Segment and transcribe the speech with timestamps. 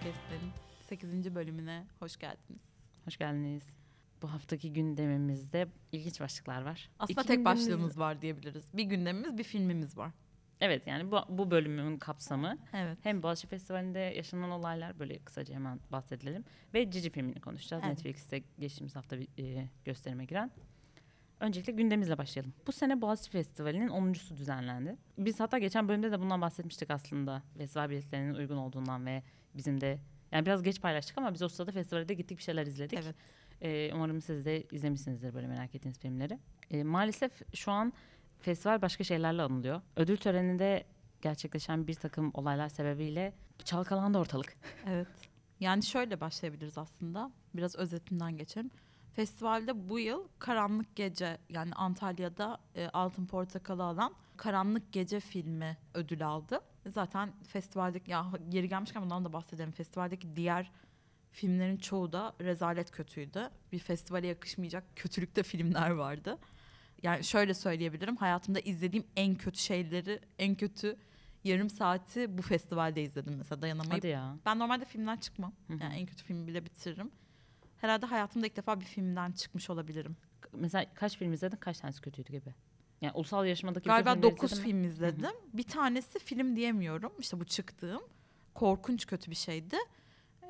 [0.00, 0.50] Podcast'in
[0.88, 1.34] 8.
[1.34, 2.62] bölümüne hoş geldiniz.
[3.04, 3.62] Hoş geldiniz.
[4.22, 6.90] Bu haftaki gündemimizde ilginç başlıklar var.
[6.98, 8.64] Aslında İki tek gündemimiz- başlığımız var diyebiliriz.
[8.74, 10.10] Bir gündemimiz, bir filmimiz var.
[10.60, 12.98] Evet yani bu, bu bölümün kapsamı Evet.
[13.02, 16.44] hem Boğaziçi Festivali'nde yaşanan olaylar böyle kısaca hemen bahsedelim.
[16.74, 17.82] Ve Cici filmini konuşacağız.
[17.86, 17.96] Evet.
[17.96, 20.50] Netflix'te geçtiğimiz hafta bir e, gösterime giren.
[21.40, 22.54] Öncelikle gündemimizle başlayalım.
[22.66, 24.96] Bu sene Boğaziçi Festivali'nin 10.sü düzenlendi.
[25.18, 27.42] Biz hatta geçen bölümde de bundan bahsetmiştik aslında.
[27.58, 29.22] Festival biletlerinin uygun olduğundan ve
[29.54, 29.98] bizim de
[30.32, 32.98] yani biraz geç paylaştık ama biz o sırada festivalde gittik bir şeyler izledik.
[33.02, 33.14] Evet.
[33.62, 36.38] Ee, umarım siz de izlemişsinizdir böyle merak ettiğiniz filmleri.
[36.70, 37.92] Ee, maalesef şu an
[38.40, 39.80] festival başka şeylerle anılıyor.
[39.96, 40.84] Ödül töreninde
[41.22, 43.32] gerçekleşen bir takım olaylar sebebiyle
[43.64, 44.56] çalkalandı ortalık.
[44.86, 45.08] Evet.
[45.60, 47.30] Yani şöyle başlayabiliriz aslında.
[47.54, 48.70] Biraz özetinden geçelim.
[49.12, 56.26] Festivalde bu yıl Karanlık Gece yani Antalya'da e, Altın Portakal'ı alan Karanlık Gece filmi ödül
[56.26, 56.60] aldı.
[56.86, 59.72] Zaten festivaldeki ya geri gelmişken bundan da bahsedelim.
[59.72, 60.70] Festivaldeki diğer
[61.30, 63.50] filmlerin çoğu da rezalet kötüydü.
[63.72, 66.38] Bir festivale yakışmayacak kötülükte filmler vardı.
[67.02, 68.16] Yani şöyle söyleyebilirim.
[68.16, 70.96] Hayatımda izlediğim en kötü şeyleri, en kötü
[71.44, 74.36] yarım saati bu festivalde izledim mesela dayanamayıp Hadi ya.
[74.46, 75.52] ben normalde filmden çıkmam.
[75.68, 77.10] Yani en kötü filmi bile bitiririm.
[77.80, 80.16] Herhalde hayatımda ilk defa bir filmden çıkmış olabilirim.
[80.52, 82.54] Mesela kaç film izledin kaç tanesi kötüydü gibi?
[83.00, 84.70] Yani ulusal yarışmadaki Galiba filmleri 9 izledin mi?
[84.72, 85.30] film izledim.
[85.52, 87.12] Bir tanesi film diyemiyorum.
[87.18, 88.02] İşte bu çıktığım.
[88.54, 89.76] Korkunç kötü bir şeydi.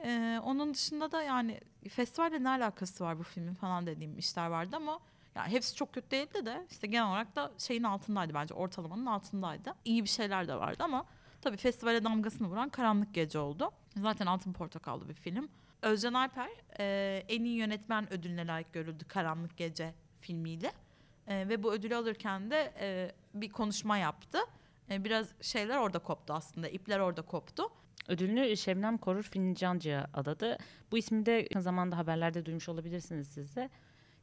[0.04, 4.76] Ee, onun dışında da yani festivalle ne alakası var bu filmin falan dediğim işler vardı
[4.76, 5.00] ama
[5.34, 9.74] yani hepsi çok kötü değildi de işte genel olarak da şeyin altındaydı bence ortalamanın altındaydı.
[9.84, 11.04] İyi bir şeyler de vardı ama
[11.42, 13.70] tabii festivale damgasını vuran Karanlık Gece oldu.
[13.96, 15.48] Zaten Altın Portakallı bir film.
[15.82, 20.72] Özcan Alper e, en iyi yönetmen ödülüne layık görüldü Karanlık Gece filmiyle.
[21.26, 24.38] E, ve bu ödülü alırken de e, bir konuşma yaptı.
[24.90, 26.68] E, biraz şeyler orada koptu aslında.
[26.68, 27.62] ipler orada koptu.
[28.08, 30.58] Ödülünü Şebnem Korur Fincancı'ya adadı.
[30.90, 33.70] Bu ismi de yakın zamanda haberlerde duymuş olabilirsiniz siz de.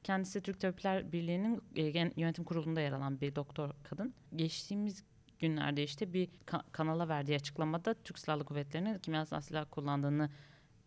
[0.04, 4.14] Kendisi Türk Tabipler Birliği'nin e, yönetim kurulunda yer alan bir doktor kadın.
[4.36, 5.04] Geçtiğimiz
[5.40, 10.30] günlerde işte bir ka- kanala verdiği açıklamada Türk Silahlı Kuvvetleri'nin kimyasal silah kullandığını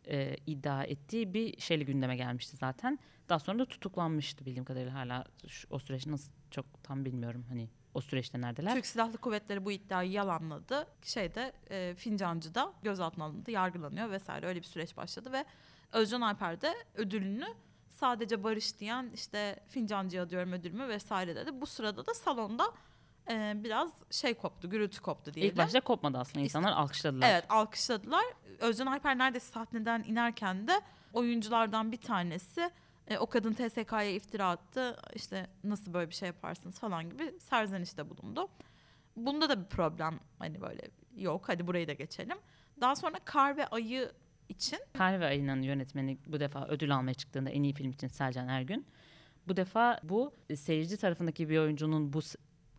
[0.06, 2.98] e, iddia ettiği bir şeyle gündeme gelmişti zaten.
[3.28, 7.68] Daha sonra da tutuklanmıştı bildiğim kadarıyla hala şu- o süreç nasıl çok tam bilmiyorum hani
[7.94, 8.74] o süreçte neredeler.
[8.74, 10.86] Türk Silahlı Kuvvetleri bu iddiayı yalanladı.
[11.02, 15.44] Şeyde e, Fincancı'da gözaltına alındı, yargılanıyor vesaire öyle bir süreç başladı ve
[15.92, 17.46] Özcan Alper de ödülünü
[17.90, 21.60] sadece barış diyen işte Fincancı'ya diyorum ödülümü vesaire dedi.
[21.60, 22.64] Bu sırada da salonda
[23.30, 25.52] e, biraz şey koptu, gürültü koptu diyelim.
[25.52, 27.30] İlk başta kopmadı aslında insanlar alkışladılar.
[27.30, 28.24] Evet alkışladılar.
[28.58, 30.80] Özcan Alper neredeyse sahneden inerken de
[31.12, 32.70] oyunculardan bir tanesi
[33.08, 34.96] e, o kadın TSK'ya iftira attı.
[35.14, 38.48] İşte nasıl böyle bir şey yaparsınız falan gibi serzenişte bulundu.
[39.16, 40.82] Bunda da bir problem hani böyle
[41.16, 42.38] yok hadi burayı da geçelim.
[42.80, 44.12] Daha sonra Kar ve Ayı
[44.48, 48.48] için Kar ve Ayı'nın yönetmeni bu defa ödül almaya çıktığında en iyi film için Selcan
[48.48, 48.86] Ergün.
[49.48, 52.20] Bu defa bu e, seyirci tarafındaki bir oyuncunun bu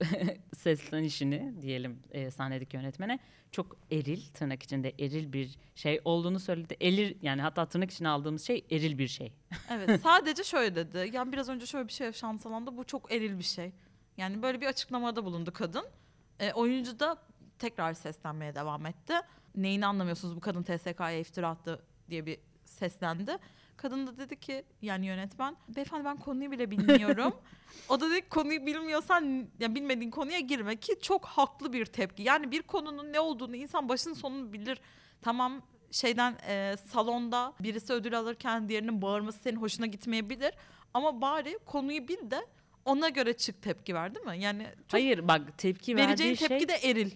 [0.57, 3.19] seslenişini diyelim e, sahnedeki yönetmene
[3.51, 6.77] çok eril tırnak içinde eril bir şey olduğunu söyledi.
[6.79, 9.33] Elir yani hatta tırnak içine aldığımız şey eril bir şey.
[9.69, 11.09] evet sadece şöyle dedi.
[11.13, 13.71] Yani biraz önce şöyle bir şey yaşandı salonda bu çok eril bir şey.
[14.17, 15.85] Yani böyle bir açıklamada bulundu kadın.
[16.39, 17.17] E, oyuncu da
[17.59, 19.13] tekrar seslenmeye devam etti.
[19.55, 23.37] Neyini anlamıyorsunuz bu kadın TSK'ya iftira attı diye bir seslendi.
[23.81, 27.33] Kadın da dedi ki yani yönetmen beyefendi ben konuyu bile bilmiyorum.
[27.89, 32.23] o da dedi konuyu bilmiyorsan ya bilmediğin konuya girme ki çok haklı bir tepki.
[32.23, 34.81] Yani bir konunun ne olduğunu insan başın sonunu bilir.
[35.21, 40.53] Tamam şeyden e, salonda birisi ödül alırken diğerinin bağırması senin hoşuna gitmeyebilir.
[40.93, 42.45] Ama bari konuyu bil de
[42.85, 44.39] ona göre çık tepki ver değil mi?
[44.39, 47.11] Yani çok Hayır bak tepki vereceğin verdiği tepki şey de eril.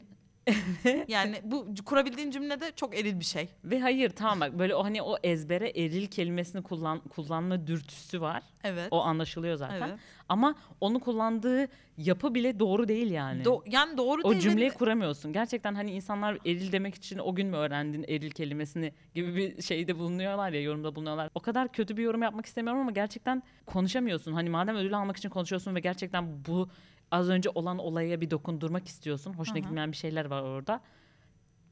[1.07, 3.49] Yani bu kurabildiğin cümle de çok eril bir şey.
[3.63, 8.43] ve hayır tamam bak böyle o hani o ezbere eril kelimesini kullan kullanma dürtüsü var.
[8.63, 8.87] Evet.
[8.91, 9.87] O anlaşılıyor zaten.
[9.89, 9.99] Evet.
[10.29, 11.67] Ama onu kullandığı
[11.97, 13.43] yapı bile doğru değil yani.
[13.43, 14.41] Do- yani doğru o değil.
[14.41, 15.33] cümleyi kuramıyorsun.
[15.33, 19.97] Gerçekten hani insanlar eril demek için o gün mü öğrendin eril kelimesini gibi bir şeyde
[19.99, 21.29] bulunuyorlar ya yorumda bulunuyorlar.
[21.35, 24.33] O kadar kötü bir yorum yapmak istemiyorum ama gerçekten konuşamıyorsun.
[24.33, 26.69] Hani madem ödül almak için konuşuyorsun ve gerçekten bu
[27.15, 29.33] az önce olan olaya bir dokundurmak istiyorsun.
[29.33, 29.63] Hoşuna Hı hı.
[29.63, 30.81] gitmeyen bir şeyler var orada.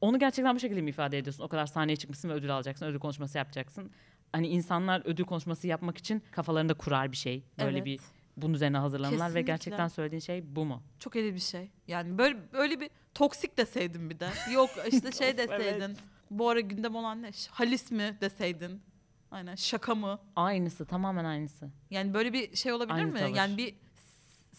[0.00, 1.44] Onu gerçekten bu şekilde mi ifade ediyorsun?
[1.44, 3.90] O kadar sahneye çıkmışsın ve ödül alacaksın, ödül konuşması yapacaksın.
[4.32, 7.44] Hani insanlar ödül konuşması yapmak için kafalarında kurar bir şey.
[7.58, 7.86] Böyle Evet.
[7.86, 8.00] bir
[8.36, 9.52] bunun üzerine hazırlanırlar ve Kesinlikle.
[9.52, 10.82] gerçekten söylediğin şey bu mu?
[10.98, 11.70] Çok eril bir şey.
[11.88, 14.28] Yani böyle böyle bir toksik deseydin bir de.
[14.52, 15.50] Yok işte şey Of, evet.
[15.50, 15.96] deseydin.
[16.30, 17.30] Bu ara gündem olan ne?
[17.50, 18.82] Halis mi deseydin?
[19.30, 20.18] Aynen şaka mı?
[20.36, 21.70] Aynısı, tamamen aynısı.
[21.90, 23.18] Yani böyle bir şey olabilir Aynı mi?
[23.18, 23.34] tavır.
[23.34, 23.74] Yani bir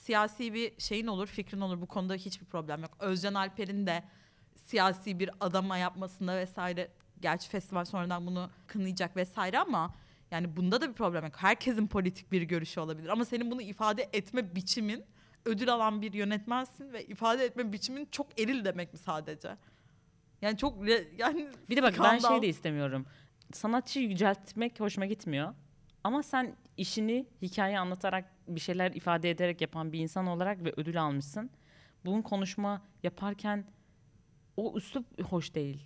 [0.05, 1.81] siyasi bir şeyin olur, fikrin olur.
[1.81, 2.97] Bu konuda hiçbir problem yok.
[2.99, 4.03] Özcan Alper'in de
[4.55, 6.91] siyasi bir adama yapmasında vesaire
[7.21, 9.93] gerçi festival sonradan bunu kınayacak vesaire ama
[10.31, 11.33] yani bunda da bir problem yok.
[11.37, 15.03] Herkesin politik bir görüşü olabilir ama senin bunu ifade etme biçimin
[15.45, 19.57] ödül alan bir yönetmensin ve ifade etme biçimin çok eril demek mi sadece?
[20.41, 20.87] Yani çok
[21.17, 22.29] yani Bir de bak ben skandal.
[22.29, 23.05] şey de istemiyorum.
[23.53, 25.53] Sanatçıyı yüceltmek hoşuma gitmiyor.
[26.03, 31.01] Ama sen işini hikaye anlatarak bir şeyler ifade ederek yapan bir insan olarak ve ödül
[31.01, 31.49] almışsın.
[32.05, 33.65] Bunun konuşma yaparken
[34.57, 35.85] o üslup hoş değil.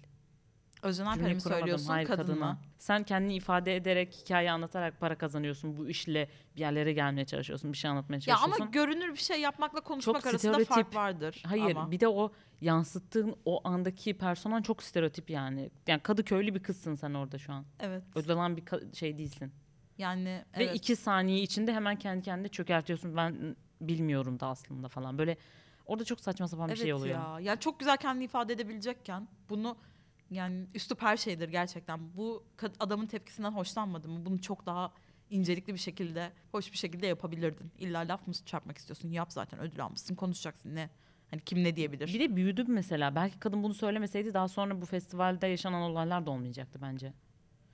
[0.84, 1.40] Cümleyi mi kuramadım.
[1.42, 2.46] söylüyorsun Hayır, kadın kadına.
[2.52, 2.60] mı?
[2.78, 5.78] Sen kendini ifade ederek, hikaye anlatarak para kazanıyorsun.
[5.78, 7.74] Bu işle bir yerlere gelmeye çalışıyorsun.
[7.74, 8.62] Bir şey anlatmaya Ya çalışıyorsun.
[8.62, 10.74] ama görünür bir şey yapmakla konuşmak Çok arasında stereotip.
[10.74, 11.44] fark vardır.
[11.46, 11.92] Hayır ama.
[11.92, 15.70] bir de o yansıttığın o andaki personan çok stereotip yani.
[15.88, 17.66] Yani Kadıköylü bir kızsın sen orada şu an.
[17.80, 18.04] Evet.
[18.16, 18.64] Ödül alan bir
[18.94, 19.52] şey değilsin.
[20.00, 20.76] Yani Ve evet.
[20.76, 23.18] iki saniye içinde hemen kendi kendine çökertiyorsun.
[23.18, 25.18] Ben bilmiyorum da aslında falan.
[25.18, 25.38] Böyle
[25.86, 27.16] orada çok saçma sapan bir evet şey oluyor.
[27.16, 27.40] ya.
[27.40, 29.78] Yani çok güzel kendini ifade edebilecekken bunu
[30.30, 32.18] yani üslup her şeydir gerçekten.
[32.18, 32.44] Bu
[32.80, 34.26] adamın tepkisinden hoşlanmadım?
[34.26, 34.94] Bunu çok daha
[35.30, 37.72] incelikli bir şekilde, hoş bir şekilde yapabilirdin.
[37.78, 39.10] İlla laf mı çarpmak istiyorsun?
[39.10, 40.90] Yap zaten ödül almışsın, konuşacaksın ne?
[41.32, 42.08] Hani kim ne diyebilir?
[42.14, 43.16] Bir de büyüdü mesela.
[43.16, 47.14] Belki kadın bunu söylemeseydi daha sonra bu festivalde yaşanan olaylar da olmayacaktı bence.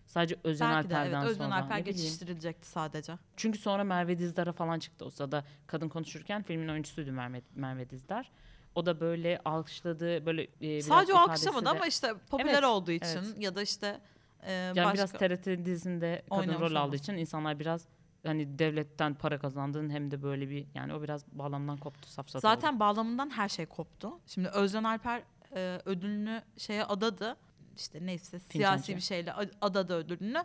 [0.05, 1.55] Sadece Özen Belki de Alper'den evet Özden sonra.
[1.55, 1.97] Alper ne bileyim.
[1.97, 3.13] geçiştirilecekti sadece.
[3.37, 5.43] Çünkü sonra Merve Dizdar'a falan çıktı o sırada.
[5.67, 8.31] Kadın konuşurken filmin oyuncusuydu Merve, Merve Dizdar.
[8.75, 12.91] O da böyle alkışladı böyle e, sadece o alkışlamadı de- ama işte popüler Evet, olduğu
[12.91, 13.35] için evet.
[13.41, 13.99] ya da işte
[14.43, 17.87] e, yani başka biraz TRT dizisinde kadın Oynamış rol aldığı için insanlar biraz
[18.25, 22.79] hani devletten para kazandığın hem de böyle bir yani o biraz bağlamdan koptu safsata Zaten
[22.79, 24.19] bağlamından her şey koptu.
[24.27, 25.21] Şimdi Özden Alper
[25.55, 27.37] e, ödülünü şeye adadı.
[27.77, 30.43] İşte neyse siyasi bir şeyle ad- adadı ödülünü.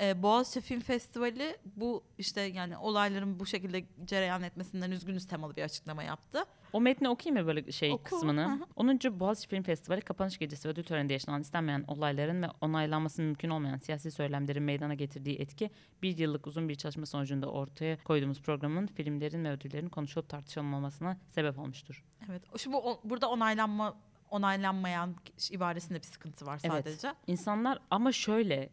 [0.00, 5.62] E, Boğaziçi Film Festivali bu işte yani olayların bu şekilde cereyan etmesinden üzgünüz temalı bir
[5.62, 6.44] açıklama yaptı.
[6.72, 8.44] O metni okuyayım mı böyle şey Oku, kısmını?
[8.48, 8.66] hı hı.
[8.76, 8.98] 10.
[9.20, 13.78] Boğaziçi Film Festivali kapanış gecesi ve ödül töreninde yaşanan istenmeyen olayların ve onaylanması mümkün olmayan
[13.78, 15.70] siyasi söylemlerin meydana getirdiği etki
[16.02, 21.58] bir yıllık uzun bir çalışma sonucunda ortaya koyduğumuz programın filmlerin ve ödüllerin konuşulup tartışılmamasına sebep
[21.58, 22.04] olmuştur.
[22.30, 22.42] Evet.
[22.58, 23.94] Şimdi o- burada onaylanma
[24.30, 25.16] onaylanmayan
[25.50, 26.84] ibaresinde bir sıkıntı var Evet.
[26.84, 27.14] sadece.
[27.26, 28.70] İnsanlar ama şöyle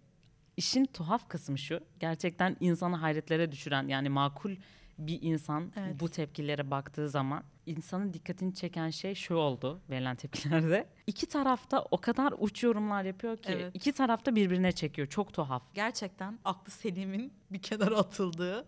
[0.58, 4.56] işin tuhaf kısmı şu gerçekten insanı hayretlere düşüren yani makul
[4.98, 6.00] bir insan Evet.
[6.00, 10.88] bu tepkilere baktığı zaman insanın dikkatini çeken şey şu oldu verilen tepkilerde.
[11.08, 13.72] İki tarafta o kadar uç yorumlar yapıyor ki Evet.
[13.76, 15.08] iki tarafta birbirine çekiyor.
[15.08, 15.64] Çok tuhaf.
[15.74, 18.66] Gerçekten aklı selimin bir kenara atıldığı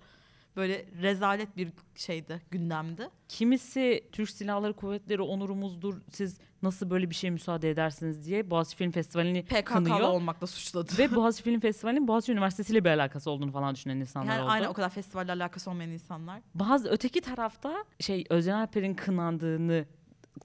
[0.59, 3.09] böyle rezalet bir şeydi, gündemdi.
[3.27, 6.01] Kimisi Türk Silahları Kuvvetleri onurumuzdur.
[6.11, 9.99] Siz nasıl böyle bir şeye müsaade edersiniz diye Boğaziçi Film Festivali'ni PKK'lı kınıyor.
[9.99, 10.91] olmakla suçladı.
[10.97, 14.51] Ve Boğaziçi Film Festivali'nin Boğaziçi Üniversitesi ile bir alakası olduğunu falan düşünen insanlar yani oldu.
[14.51, 16.41] aynı o kadar festivalle alakası olmayan insanlar.
[16.55, 19.85] Bazı öteki tarafta şey Özcan Alper'in kınandığını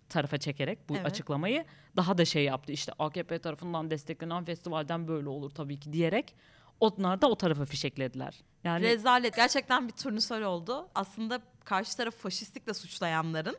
[0.09, 1.07] tarafa çekerek bu Evet.
[1.07, 1.65] açıklamayı
[1.97, 2.73] daha da şey yaptı.
[2.73, 6.35] İşte AKP tarafından desteklenen festivalden böyle olur tabii ki diyerek
[6.81, 8.41] onlar da o tarafa fişeklediler.
[8.65, 9.37] Yani Rezalet.
[9.37, 10.88] Gerçekten bir turnusol oldu.
[10.94, 13.56] Aslında karşı tarafı faşistlikle suçlayanların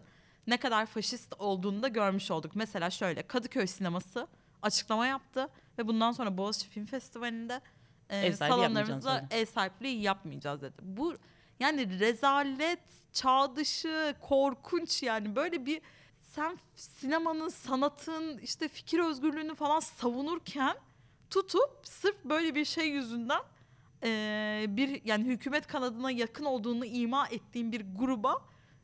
[0.47, 2.51] ne kadar faşist olduğunu da görmüş olduk.
[2.56, 4.27] Mesela şöyle Kadıköy Sineması
[4.62, 7.62] açıklama yaptı ve bundan sonra Boğaziçi Film Festivali'nde
[8.09, 10.75] e, Ev salonlarımızda ev sahipliği yapmayacağız dedi.
[10.81, 11.15] Bu
[11.59, 12.79] yani rezalet,
[13.13, 15.81] çağ dışı, korkunç yani böyle bir
[16.21, 20.75] sen sinemanın, sanatın, işte fikir özgürlüğünü falan savunurken
[21.29, 23.41] tutup sırf böyle bir şey yüzünden
[24.03, 28.41] eee, bir yani hükümet kanadına yakın olduğunu ima ettiğin bir gruba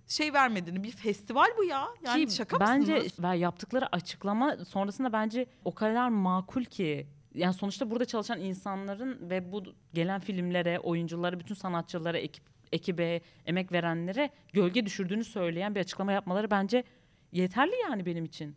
[0.07, 1.87] şey vermediğini bir festival bu ya.
[2.05, 3.23] Yani ki şaka bence mısınız?
[3.23, 9.51] ve yaptıkları açıklama sonrasında bence o kadar makul ki yani sonuçta burada çalışan insanların ve
[9.51, 16.11] bu gelen filmlere, oyunculara, bütün sanatçılara, ekip, ekibe, emek verenlere gölge düşürdüğünü söyleyen bir açıklama
[16.11, 16.83] yapmaları bence
[17.31, 18.55] yeterli yani benim için.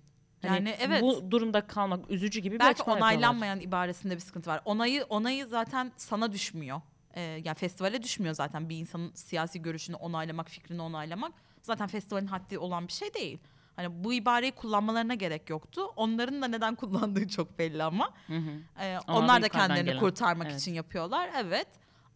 [0.49, 1.03] Hani Yani evet.
[1.03, 3.17] Bu durumda kalmak üzücü gibi bir Belki açıklama yapıyorlar.
[3.17, 4.61] onaylanmayan ibaresinde bir sıkıntı var.
[4.65, 6.81] Onayı onayı zaten sana düşmüyor.
[7.15, 11.33] Ee, yani festivale düşmüyor zaten bir insanın siyasi görüşünü onaylamak, fikrini onaylamak.
[11.63, 13.39] Zaten festivalin haddi olan bir şey değil.
[13.77, 15.83] Hani bu ibareyi kullanmalarına gerek yoktu.
[15.97, 18.11] Onların da neden kullandığı çok belli ama.
[18.27, 18.51] Hı hı.
[18.81, 20.01] Ee, Ama onlar da kendilerini gelen.
[20.01, 20.61] kurtarmak Evet.
[20.61, 21.31] için yapıyorlar.
[21.37, 21.69] Evet.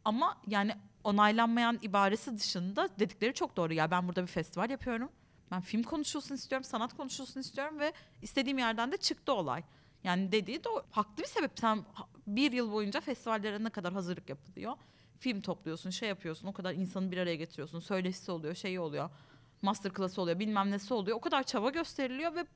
[0.04, 0.72] Ama yani
[1.04, 3.72] onaylanmayan ibaresi dışında dedikleri çok doğru.
[3.74, 5.08] Ya ben burada bir festival yapıyorum.
[5.50, 9.62] Ben film konuşulsun istiyorum, sanat konuşulsun istiyorum ve istediğim yerden de çıktı olay.
[10.04, 11.50] Yani dediği de o- haklı bir sebep.
[11.54, 11.84] Sen
[12.26, 14.72] bir yıl boyunca festivallere ne kadar hazırlık yapılıyor.
[15.18, 17.80] Film topluyorsun, şey yapıyorsun, o kadar insanı bir araya getiriyorsun.
[17.80, 19.10] Söyleşisi oluyor, şeyi oluyor.
[19.62, 21.16] Masterclass oluyor, bilmem nesi oluyor.
[21.16, 22.46] O kadar çaba gösteriliyor ve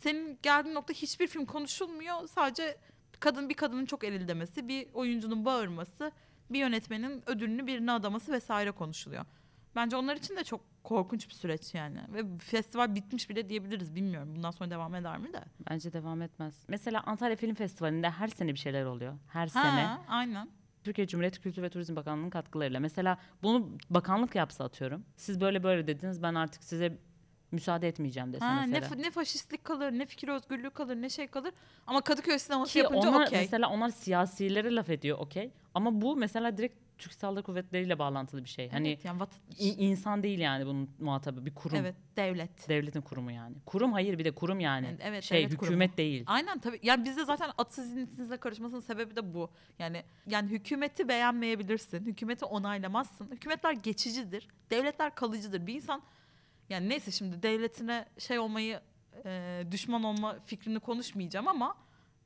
[0.00, 2.28] senin geldiğin nokta hiçbir film konuşulmuyor.
[2.28, 2.76] Sadece
[3.20, 6.12] kadın bir kadının çok eril demesi, bir oyuncunun bağırması,
[6.50, 9.24] bir yönetmenin ödülünü birine adaması vesaire konuşuluyor.
[9.76, 11.98] Bence onlar için de çok korkunç bir süreç yani.
[12.08, 14.32] Ve festival bitmiş bile diyebiliriz bilmiyorum.
[14.36, 15.44] Bundan sonra devam eder mi de.
[15.70, 16.64] Bence devam etmez.
[16.68, 19.14] Mesela Antalya Film Festivali'nde her sene bir şeyler oluyor.
[19.28, 19.88] Her Ha, sene.
[20.08, 20.48] aynen.
[20.84, 22.80] Türkiye Cumhuriyeti Kültür ve Turizm Bakanlığı'nın katkılarıyla.
[22.80, 25.04] Mesela bunu bakanlık yapsa atıyorum.
[25.16, 26.98] Siz böyle böyle dediniz ben artık size
[27.52, 28.94] müsaade etmeyeceğim dese Ha, ne, mesela.
[28.94, 31.52] fa- ne faşistlik kalır, ne fikir özgürlüğü kalır, ne şey kalır.
[31.86, 33.40] Ama Kadıköy sineması Ki yapınca okey.
[33.40, 35.50] mesela onlar siyasilere laf ediyor okey.
[35.74, 38.70] Ama bu mesela direkt Türk Silahlı Kuvvetleri ile bağlantılı bir şey.
[38.70, 41.76] Hani Evet, yani vat- insan değil yani bunun muhatabı bir kurum.
[41.76, 42.68] evet devlet.
[42.68, 43.56] Devletin kurumu yani.
[43.66, 44.86] Kurum hayır bir de kurum yani.
[44.86, 45.66] Yani evet, şey devlet kurumu.
[45.66, 46.24] hükümet değil.
[46.26, 46.80] Aynen tabii.
[46.82, 49.50] Yani bizde zaten at sizinle karışmasının sebebi de bu.
[49.78, 52.06] Yani yani hükümeti beğenmeyebilirsin.
[52.06, 53.30] Hükümeti onaylamazsın.
[53.30, 54.48] Hükümetler geçicidir.
[54.70, 55.66] Devletler kalıcıdır.
[55.66, 56.02] Bir insan
[56.68, 58.80] yani neyse şimdi devletine şey olmayı
[59.24, 61.76] e, düşman olma fikrini konuşmayacağım ama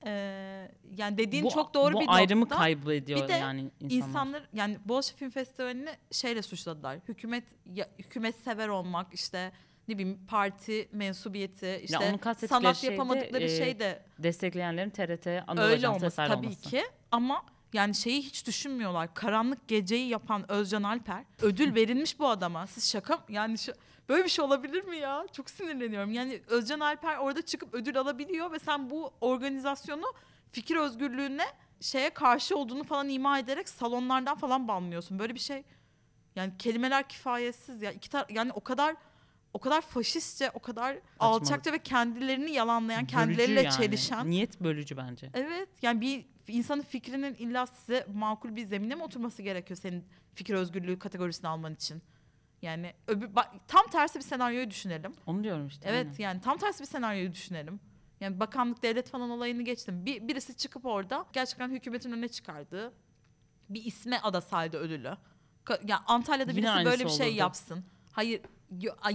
[0.06, 2.56] e, yani dediğin bu, çok doğru bu bir ayrımı nokta.
[2.56, 4.08] kaybediyor Bir de yani insanlar.
[4.08, 6.98] İnsanlar yani Boğaziçi Film Festivali'ni şeyle suçladılar.
[7.08, 7.44] Hükümet
[7.74, 9.52] ya, hükümet sever olmak işte
[9.88, 15.66] ne bileyim parti mensubiyeti işte kastettikleri sanat şey yapamadıkları e, şey de Destekleyenlerin TRT Anadolu
[15.66, 16.70] öyle olması tabii olması.
[16.70, 19.14] ki ama yani şeyi hiç düşünmüyorlar.
[19.14, 22.66] Karanlık geceyi yapan Özcan Alper ödül verilmiş bu adama.
[22.66, 23.18] Siz şaka?
[23.28, 23.72] Yani şu,
[24.08, 25.26] böyle bir şey olabilir mi ya?
[25.32, 26.12] Çok sinirleniyorum.
[26.12, 30.06] Yani Özcan Alper orada çıkıp ödül alabiliyor ve sen bu organizasyonu
[30.50, 31.44] fikir özgürlüğüne
[31.80, 35.18] şeye karşı olduğunu falan ima ederek salonlardan falan banlıyorsun.
[35.18, 35.62] Böyle bir şey
[36.36, 37.92] yani kelimeler kifayetsiz ya.
[37.92, 38.96] İki tar- yani o kadar
[39.54, 43.76] o kadar faşistçe, o kadar alçakça ve kendilerini yalanlayan, Bölücü kendileriyle yani.
[43.76, 45.30] çelişen Niyet bölücü bence.
[45.34, 50.54] Evet yani bir insanın fikrinin illa size makul bir zemine mi oturması gerekiyor senin fikir
[50.54, 52.02] özgürlüğü kategorisini alman için?
[52.62, 55.14] Yani öbür, bak, tam tersi bir senaryoyu düşünelim.
[55.26, 55.88] Onu diyorum işte.
[55.88, 56.18] Evet aynen.
[56.18, 57.80] yani tam tersi bir senaryoyu düşünelim.
[58.20, 60.06] Yani bakanlık devlet falan olayını geçtim.
[60.06, 62.92] Bir, birisi çıkıp orada gerçekten hükümetin önüne çıkardığı
[63.68, 65.16] bir isme adasaydı ödülü.
[65.64, 67.38] Ka- Yani Antalya'da Yine birisi böyle bir şey olurdu.
[67.38, 67.84] yapsın.
[68.12, 68.40] Hayır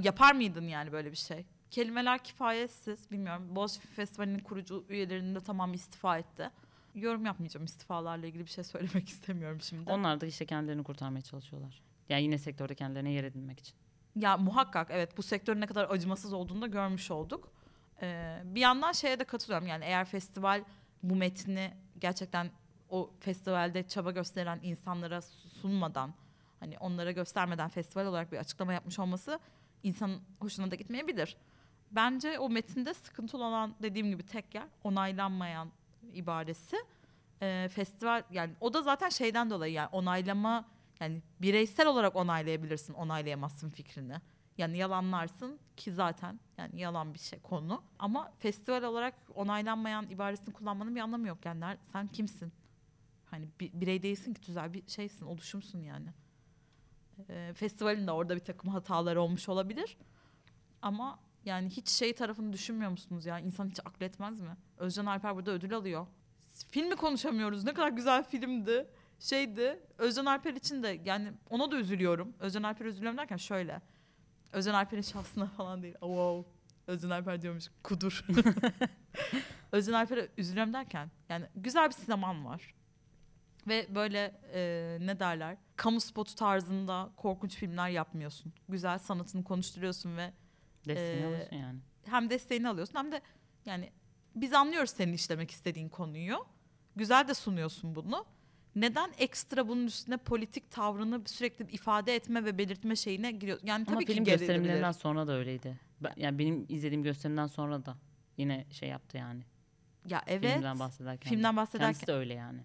[0.03, 1.45] yapar mıydın yani böyle bir şey?
[1.71, 3.11] Kelimeler kifayetsiz.
[3.11, 3.55] Bilmiyorum.
[3.55, 6.51] Boğaziçi Festivali'nin kurucu üyelerinin de tamamı istifa etti.
[6.97, 9.89] Yorum yapmayacağım istifalarla ilgili bir şey söylemek istemiyorum şimdi.
[9.89, 11.81] Onlar da işte kendilerini kurtarmaya çalışıyorlar.
[12.09, 13.75] Yani yine sektörde kendilerine yer edinmek için.
[14.15, 17.51] Ya muhakkak evet bu sektörün ne kadar acımasız olduğunu da görmüş olduk.
[18.01, 20.63] Ee, bir yandan şeye de katılıyorum yani eğer festival
[21.03, 22.51] bu metni gerçekten
[22.89, 25.21] o festivalde çaba gösteren insanlara
[25.61, 26.13] sunmadan
[26.59, 29.39] hani onlara göstermeden festival olarak bir açıklama yapmış olması
[29.83, 31.37] insanın hoşuna da gitmeyebilir.
[31.91, 35.71] Bence o metinde sıkıntılı olan dediğim gibi tek yer onaylanmayan
[36.13, 36.77] ibaresi.
[37.41, 40.65] Ee, festival yani o da zaten şeyden dolayı yani onaylama
[40.99, 44.15] yani bireysel olarak onaylayabilirsin, onaylayamazsın fikrini.
[44.57, 47.83] Yani yalanlarsın ki zaten yani yalan bir şey konu.
[47.99, 51.45] Ama festival olarak onaylanmayan ibaresini kullanmanın bir anlamı yok.
[51.45, 52.53] Yani sen kimsin?
[53.25, 56.09] Hani bir birey değilsin ki tüzel bir şeysin, oluşumsun yani.
[57.29, 59.97] Ee, festivalin de orada bir takım hataları olmuş olabilir.
[60.81, 63.39] Ama yani hiç şey tarafını düşünmüyor musunuz ya?
[63.39, 64.57] İnsan hiç akletmez mi?
[64.77, 66.07] Özcan Alper burada ödül alıyor.
[66.71, 67.63] Filmi konuşamıyoruz.
[67.63, 68.87] Ne kadar güzel filmdi
[69.19, 72.33] şeydi Özcan Alper için de yani ona da üzülüyorum.
[72.39, 73.81] Özcan Alper üzülüyorum derken şöyle.
[74.53, 75.95] Özcan Alper'in şahsına falan değil.
[76.01, 76.51] Oh, wow.
[76.87, 77.65] Özcan Alper diyormuş.
[77.83, 78.25] Kudur.
[79.71, 82.73] Özcan Alper'e üzülüyorum derken yani güzel bir sineman var.
[83.67, 85.57] Ve böyle e, ne derler?
[85.75, 88.53] Kamu spotu tarzında korkunç filmler yapmıyorsun.
[88.69, 90.33] Güzel sanatını konuşturuyorsun ve
[90.87, 91.79] Desteğini Ee, alıyorsun yani.
[92.05, 93.21] hem desteğini alıyorsun hem de
[93.65, 93.89] yani
[94.35, 96.45] biz anlıyoruz senin işlemek istediğin konuyu.
[96.95, 98.25] Güzel de sunuyorsun bunu.
[98.75, 103.59] Neden ekstra bunun üstüne politik tavrını sürekli ifade etme ve belirtme şeyine giriyor?
[103.63, 105.79] Yani tabii Ama ki film gösterimlerinden sonra da öyleydi.
[106.01, 107.97] Ben, yani benim izlediğim gösterimden sonra da
[108.37, 109.43] yine şey yaptı yani.
[110.05, 110.53] Ya evet.
[110.53, 111.29] Filmden bahsederken.
[111.29, 111.57] Filmden de.
[111.57, 112.59] bahsederken Kendisi de öyle yani.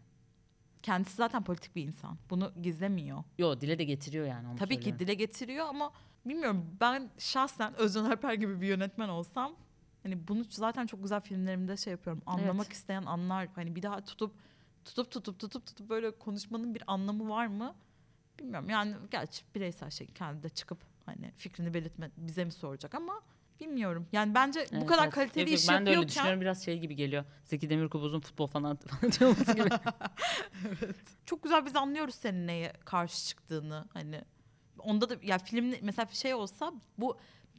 [0.83, 2.19] kendisi zaten politik bir insan.
[2.31, 3.25] Bunu gizlemiyor.
[3.39, 5.07] Yo dile de getiriyor yani onu Tabii ki söylüyorum.
[5.07, 5.93] dile getiriyor ama
[6.27, 9.57] bilmiyorum ben şahsen Özcan Alper gibi bir yönetmen olsam
[10.03, 12.23] hani bunu zaten çok güzel filmlerimde şey yapıyorum.
[12.27, 12.77] Anlamak Evet.
[12.77, 13.49] isteyen anlar.
[13.55, 14.35] Hani bir daha tutup
[14.85, 17.75] tutup tutup tutup tutup böyle konuşmanın bir anlamı var mı?
[18.39, 18.71] Bilmiyorum.
[18.71, 23.21] Yani gerçi bireysel şey kendi de çıkıp hani fikrini belirtme bize mi soracak ama
[23.61, 24.07] bilmiyorum.
[24.13, 25.15] Yani bence bu Evet, kadar evet.
[25.15, 27.25] kaliteli yok, iş Ben de öyle yapıyorken düşünüyorum biraz şey gibi geliyor.
[27.45, 29.69] Zeki Demirkubuz'un futbol falan falan diyormuş gibi.
[31.27, 34.25] çok güzel biz anlıyoruz senin neye karşı çıktığını hani
[34.85, 37.19] onda da ya film mesela bir şey olsa bu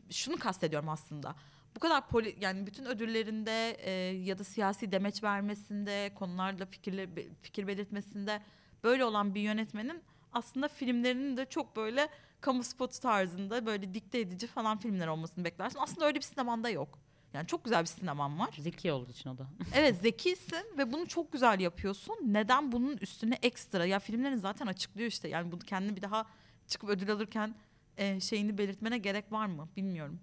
[0.10, 1.36] şunu kastediyorum aslında
[1.76, 3.92] bu kadar poli, yani bütün ödüllerinde e,
[4.24, 7.10] ya da siyasi demeç vermesinde konularla fikirle
[7.42, 8.42] fikir belirtmesinde
[8.84, 10.04] böyle olan bir yönetmenin
[10.34, 12.10] aslında filmlerinin de çok böyle
[12.42, 15.80] kamu spotu tarzında böyle dikte edici falan filmler olmasını beklersin.
[15.80, 17.00] Aslında öyle bir sinemanda yok.
[17.34, 18.50] Yani çok güzel bir sineman var.
[18.60, 19.48] Zeki olduğu için o da.
[19.76, 22.16] Evet zekisin ve bunu çok güzel yapıyorsun.
[22.24, 23.86] Neden bunun üstüne ekstra?
[23.86, 25.28] Ya filmlerin zaten açıklıyor işte.
[25.28, 26.26] Yani bunu kendini bir daha
[26.74, 27.56] çıkıp ödül alırken
[27.98, 30.20] e, şeyini belirtmene gerek var mı bilmiyorum.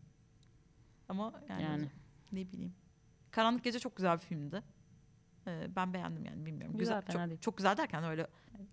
[1.09, 1.91] Ama yani, Yani.
[2.33, 2.75] ne bileyim.
[3.31, 4.63] Karanlık Gece çok güzel bir filmdi.
[5.47, 6.79] Ee, ben beğendim yani bilmiyorum.
[6.79, 7.41] Güzel, Güzel, çok, değil.
[7.41, 8.27] çok güzel derken öyle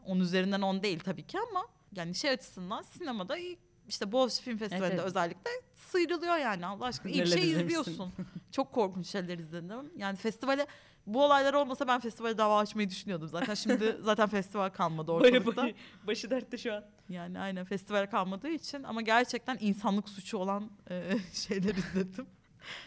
[0.06, 3.58] 10 üzerinden 10 değil tabii ki ama yani şey açısından sinemada iyi
[3.88, 5.06] işte Boğaziçi Film Festivali'nde evet.
[5.06, 7.12] özellikle sıyrılıyor yani Allah aşkına.
[7.12, 8.14] İyi bir şey izliyorsun.
[8.52, 9.92] çok korkunç şeyler izledim.
[9.98, 10.68] Yani festivale
[11.08, 13.54] bu olaylar olmasa ben festivale dava açmayı düşünüyordum zaten.
[13.54, 15.70] Şimdi zaten festival kalmadı ortalıkta.
[16.08, 16.84] başı dertte şu an.
[17.10, 22.28] Yani aynen festival kalmadığı için ama gerçekten insanlık suçu olan e, şeyler izledim.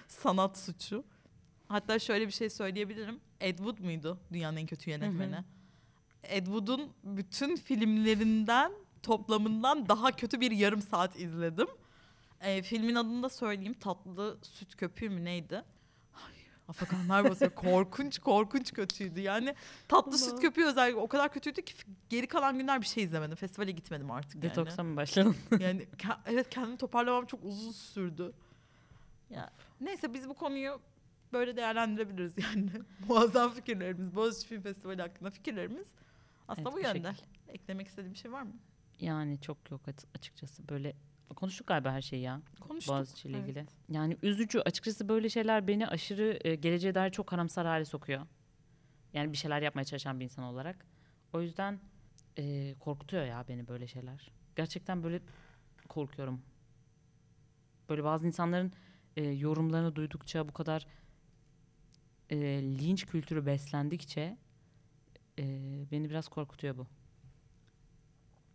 [0.08, 1.04] Sanat suçu.
[1.68, 3.20] Hatta şöyle bir şey söyleyebilirim.
[3.40, 5.36] Ed Wood muydu dünyanın en kötü yönetmeni?
[5.36, 5.44] Hı hı.
[6.22, 8.72] Ed Wood'un bütün filmlerinden
[9.02, 11.68] toplamından daha kötü bir yarım saat izledim.
[12.40, 13.74] E, filmin adını da söyleyeyim.
[13.74, 15.64] Tatlı Süt Köpüğü mü neydi?
[16.70, 17.50] Afakanlar basıyor.
[17.54, 19.20] korkunç korkunç kötüydü.
[19.20, 19.54] Yani
[19.88, 20.40] Tatlı Süt Allah.
[20.40, 21.74] Köpüğü özellikle o kadar kötüydü ki
[22.08, 23.36] geri kalan günler bir şey izlemedim.
[23.36, 24.42] Festivale gitmedim artık yani.
[24.42, 25.36] Detoksa mı başladın?
[25.60, 28.32] Yani ke- evet kendimi toparlamam çok uzun sürdü.
[29.30, 29.50] Ya
[29.80, 30.80] neyse biz bu konuyu
[31.32, 32.70] böyle değerlendirebiliriz yani.
[33.08, 35.86] Muazzam fikirlerimiz, Boğaziçi Film Festivali hakkında fikirlerimiz
[36.48, 37.12] aslında Evet, bu yönde.
[37.14, 37.24] şekil.
[37.48, 38.52] Eklemek istediğim bir şey var mı?
[39.00, 40.94] Yani çok yok açı- açıkçası böyle
[41.34, 42.94] konuştuk galiba her şeyi ya Konuştuk.
[42.94, 43.48] Boğaziçi ile Evet.
[43.48, 43.66] ilgili.
[43.90, 48.26] Yani üzücü açıkçası böyle şeyler beni aşırı e, geleceğe dair çok karamsar hale sokuyor.
[49.12, 50.86] Yani bir şeyler yapmaya çalışan bir insan olarak.
[51.32, 51.80] O yüzden
[52.38, 54.32] e, korkutuyor ya beni böyle şeyler.
[54.56, 55.20] Gerçekten böyle
[55.88, 56.42] korkuyorum.
[57.88, 58.72] Böyle bazı insanların
[59.16, 60.86] e, yorumlarını duydukça bu kadar
[62.30, 64.36] e, linç kültürü beslendikçe
[65.38, 65.44] e,
[65.90, 66.86] beni biraz korkutuyor bu.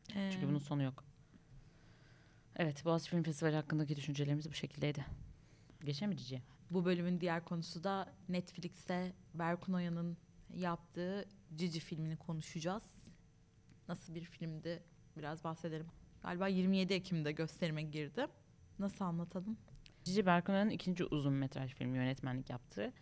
[0.07, 1.03] Çünkü Ee, bunun sonu yok.
[2.57, 5.05] Evet, Boğaziçi Film Festivali hakkındaki düşüncelerimiz bu şekildeydi.
[5.85, 6.41] Cici?
[6.71, 10.17] Bu bölümün diğer konusu da Netflix'te Berkun Oya'nın
[10.53, 12.83] yaptığı Cici filmini konuşacağız.
[13.87, 14.83] Nasıl bir filmdi
[15.17, 15.87] biraz bahsedelim.
[16.23, 18.27] Galiba 27 Ekim'de gösterime girdi.
[18.79, 19.57] Nasıl anlatalım?
[20.03, 22.93] Cici Berkun'un ikinci uzun metraj filmi yönetmenlik yaptığı.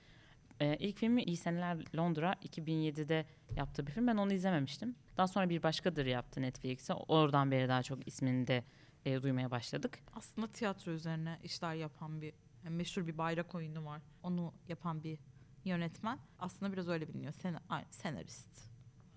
[0.60, 4.08] Ee, ilk filmi İyi Seneler Londra 2007'de yaptığı bir film.
[4.08, 4.96] Ben onu izlememiştim.
[5.18, 6.94] Daha sonra bir başkadır yaptı Netflix'e.
[6.94, 8.63] Oradan beri daha çok ismini de
[9.06, 10.00] e, duymaya başladık.
[10.13, 14.02] Aslında tiyatro üzerine işler yapan bir yani meşhur bir bayrak oyunu var.
[14.24, 15.20] Onu yapan bir
[15.66, 16.20] yönetmen.
[16.39, 17.34] Aslında biraz öyle biliniyor.
[17.34, 17.60] Sen,
[17.92, 18.70] senarist,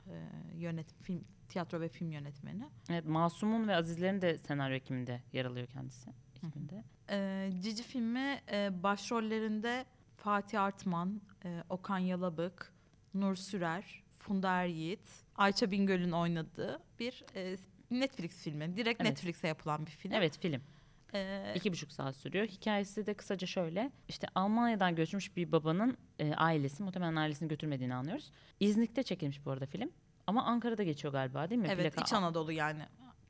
[0.06, 0.12] e,
[0.54, 2.68] yönet, film, tiyatro ve film yönetmeni.
[2.90, 6.10] Evet, Masum'un ve Azizler'in de senaryo ekiminde yer alıyor kendisi.
[6.36, 6.84] ekibinde.
[7.10, 12.72] E, Cici filmi e, başrollerinde Fatih Artman, e, Okan Yalabık,
[13.14, 17.56] Nur Sürer, Funda Er Yiğit, Ayça Bingöl'ün oynadığı bir e,
[17.90, 18.76] Netflix filmi.
[18.76, 19.10] Direkt Evet.
[19.10, 20.12] Netflix'e yapılan bir film.
[20.12, 20.62] Evet film.
[21.14, 22.46] E, İki buçuk saat sürüyor.
[22.46, 23.90] Hikayesi de kısaca şöyle.
[24.08, 28.30] İşte Almanya'dan göçmüş bir babanın e, ailesi, muhtemelen ailesini götürmediğini anlıyoruz.
[28.60, 29.90] İznik'te çekilmiş bu arada film.
[30.26, 31.68] Ama Ankara'da geçiyor galiba değil mi?
[31.70, 32.82] evet, Plaka- İç Anadolu yani.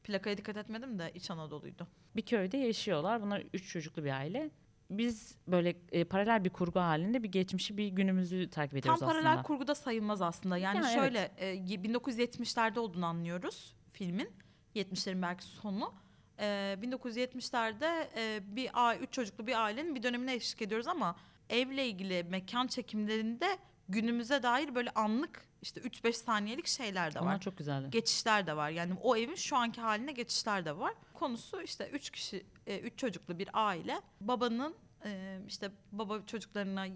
[0.04, 1.86] Plakaya dikkat etmedim de İç Anadolu'ydu.
[2.16, 3.22] Bir köyde yaşıyorlar.
[3.22, 4.50] Bunlar üç çocuklu bir aile.
[4.90, 9.30] Biz böyle e, paralel bir kurgu halinde bir geçmişi bir günümüzü takip Tam ediyoruz paralel
[9.30, 9.42] aslında.
[9.42, 10.58] kurguda sayılmaz aslında.
[10.58, 14.30] Yani Yani şöyle e, y- 1970'lerde olduğunu anlıyoruz filmin.
[14.76, 15.94] 70'lerin belki sonu.
[16.38, 16.44] E,
[16.82, 21.16] 1970'lerde e, bir a üç çocuklu bir ailenin bir dönemine eşlik ediyoruz ama
[21.50, 23.58] evle ilgili mekan çekimlerinde
[23.88, 27.24] günümüze dair böyle anlık işte 3-5 saniyelik şeyler de var.
[27.24, 27.90] Onlar çok güzeldi.
[27.90, 28.70] geçişler de var.
[28.70, 30.94] Yani o evin şu anki haline geçişler de var.
[31.14, 34.00] Konusu işte üç kişi, e, üç çocuklu bir aile.
[34.20, 36.86] Babanın e, işte baba çocuklarına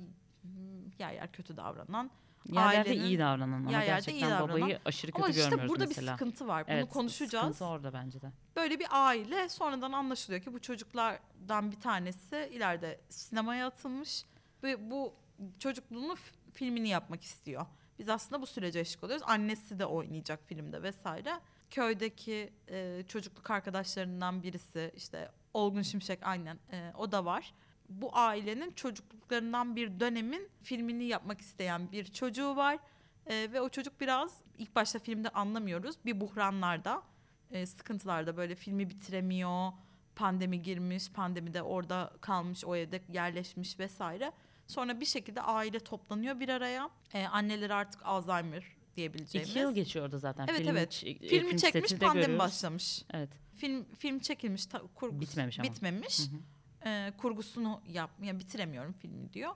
[0.99, 2.11] yer yer kötü davranan.
[2.49, 4.49] Yerlerde ailenin- iyi davranan ama yer yerde iyi gerçekten davranan.
[4.61, 6.13] babayı aşırı kötü Ama işte görmüyoruz burada mesela.
[6.13, 6.67] bir sıkıntı var.
[6.67, 7.45] Bunu evet, konuşacağız.
[7.57, 8.33] Sıkıntı orada bence de.
[8.57, 14.25] Böyle bir aile sonradan anlaşılıyor ki bu çocuklardan bir tanesi ileride sinemaya atılmış
[14.63, 15.15] ve bu
[15.59, 17.67] çocukluğunu f- filmini yapmak istiyor.
[17.99, 19.25] Biz aslında bu sürece eşlik oluyoruz.
[19.27, 21.41] Annesi de oynayacak filmde vesaire.
[21.71, 27.55] Köydeki e, çocukluk arkadaşlarından birisi işte Olgun Şimşek aynen e, o da var.
[27.91, 32.79] Bu ailenin çocukluklarından bir dönemin filmini yapmak isteyen bir çocuğu var.
[33.27, 37.03] E, ve o çocuk biraz ilk başta filmde anlamıyoruz bir buhranlarda
[37.51, 39.73] e, sıkıntılarda böyle filmi bitiremiyor.
[40.17, 44.33] Pandemi girmiş, pandemide orada kalmış, o evde yerleşmiş vesaire.
[44.67, 46.91] Sonra bir şekilde aile toplanıyor bir araya.
[47.15, 48.65] E, anneleri artık Alzheimer
[48.97, 49.51] diyebileceğimiz.
[49.51, 50.47] İki yıl geçiyor orada zaten.
[50.51, 51.03] Evet, Film, evet.
[51.07, 52.39] e, Filmi film çekmiş, pandemi görüyoruz.
[52.39, 53.03] başlamış.
[53.13, 53.31] Evet.
[53.57, 55.69] Film film çekilmiş, ta, kurgusu Bitmemiş ama.
[55.69, 56.19] bitmemiş.
[56.19, 56.41] Hı hı.
[56.85, 59.53] E, kurgusunu yap, yani bitiremiyorum filmi diyor.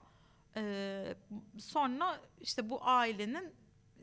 [0.57, 1.15] E,
[1.57, 3.53] sonra işte bu ailenin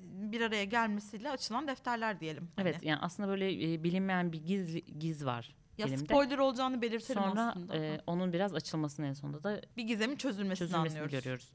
[0.03, 2.49] bir araya gelmesiyle açılan defterler diyelim.
[2.57, 2.69] hani.
[2.69, 6.05] Evet yani aslında böyle e, bilinmeyen bir giz giz var Ya filmde.
[6.05, 7.77] spoiler olacağını belirtelim Sonra aslında.
[7.77, 11.13] e, onun biraz açılmasını en sonunda da bir gizemin çözülmesini, çözülmesini anlıyoruz.
[11.25, 11.53] görüyoruz.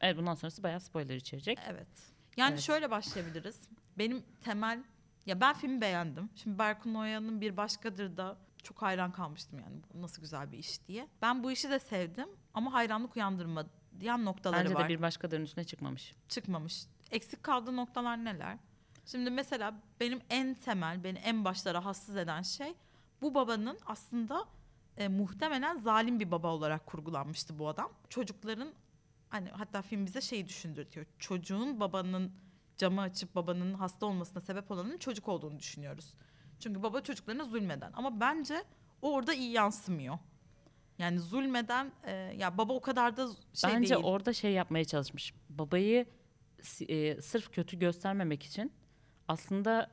[0.00, 1.58] Evet bundan sonrası bayağı spoiler içerecek.
[1.68, 1.88] Evet.
[2.36, 2.60] Yani Evet.
[2.60, 3.68] şöyle başlayabiliriz.
[3.98, 4.82] Benim temel
[5.26, 6.30] ya ben filmi beğendim.
[6.36, 11.08] Şimdi Berkun Oya'nın bir başkadır da çok hayran kalmıştım yani nasıl güzel bir iş diye.
[11.22, 14.84] Ben bu işi de sevdim ama hayranlık uyandırmayan noktaları Bence var.
[14.84, 16.14] de bir başkalarının üstüne çıkmamış.
[16.28, 16.86] çıkmamış.
[17.10, 18.58] Eksik kaldığı noktalar neler?
[19.06, 22.74] Şimdi mesela benim en temel, beni en başta rahatsız eden şey
[23.22, 24.44] bu babanın aslında
[24.96, 27.92] e, muhtemelen zalim bir baba olarak kurgulanmıştı bu adam.
[28.08, 28.72] Çocukların
[29.28, 31.06] hani hatta film bize şeyi düşündürtüyor.
[31.18, 32.32] Çocuğun babanın
[32.76, 36.14] camı açıp babanın hasta olmasına sebep olanın çocuk olduğunu düşünüyoruz.
[36.60, 38.64] Çünkü baba çocuklarına zulmeden ama bence
[39.02, 40.18] o orada iyi yansımıyor.
[40.98, 44.04] Yani zulmeden e, ya baba o kadar da şey Bence değil.
[44.06, 45.34] orada şey yapmaya çalışmış.
[45.48, 46.06] Babayı
[46.88, 48.72] e, sırf kötü göstermemek için
[49.28, 49.90] aslında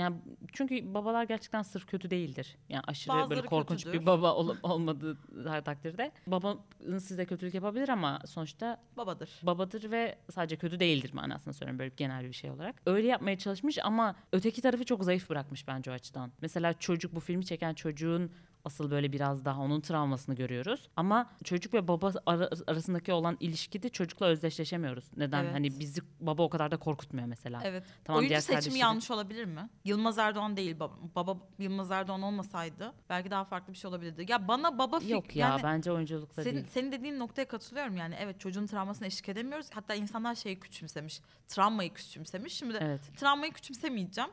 [0.00, 0.16] yani
[0.52, 2.56] çünkü babalar gerçekten sırf kötü değildir.
[2.68, 4.00] Yani aşırı böyle Bazıları korkunç kötüdür.
[4.00, 5.18] bir baba ol- olmadığı
[5.64, 9.30] takdirde babanın size kötülük yapabilir ama sonuçta babadır.
[9.42, 12.82] babadır ve sadece kötü değildir manasında söylüyorum böyle genel bir şey olarak.
[12.86, 16.32] Öyle yapmaya çalışmış ama öteki tarafı çok zayıf bırakmış bence o açıdan.
[16.40, 18.32] Mesela çocuk bu filmi çeken çocuğun
[18.64, 20.88] asıl böyle biraz daha onun travmasını görüyoruz.
[20.96, 25.04] Ama çocuk ve baba ara- arasındaki olan ilişkide çocukla özdeşleşemiyoruz.
[25.16, 25.44] Neden?
[25.44, 25.54] Evet.
[25.54, 27.60] Hani bizi baba o kadar da korkutmuyor mesela.
[27.64, 27.84] Evet.
[28.04, 29.68] Tamam, Oyuncu diğer seçimi kardeşleri- yanlış olabilir mi?
[29.84, 30.94] Yılmaz Erdoğan değil baba.
[31.14, 34.24] Baba Yılmaz Erdoğan olmasaydı belki daha farklı bir şey olabilirdi.
[34.28, 36.66] Ya bana baba fik- Yok ya yani bence oyunculukta senin, değil.
[36.70, 38.14] senin dediğin noktaya katılıyorum yani.
[38.18, 39.66] Evet çocuğun travmasına eşlik edemiyoruz.
[39.74, 41.20] Hatta insanlar şeyi küçümsemiş.
[41.48, 42.52] Travmayı küçümsemiş.
[42.54, 43.00] Şimdi Evet.
[43.16, 44.30] travmayı küçümsemeyeceğim.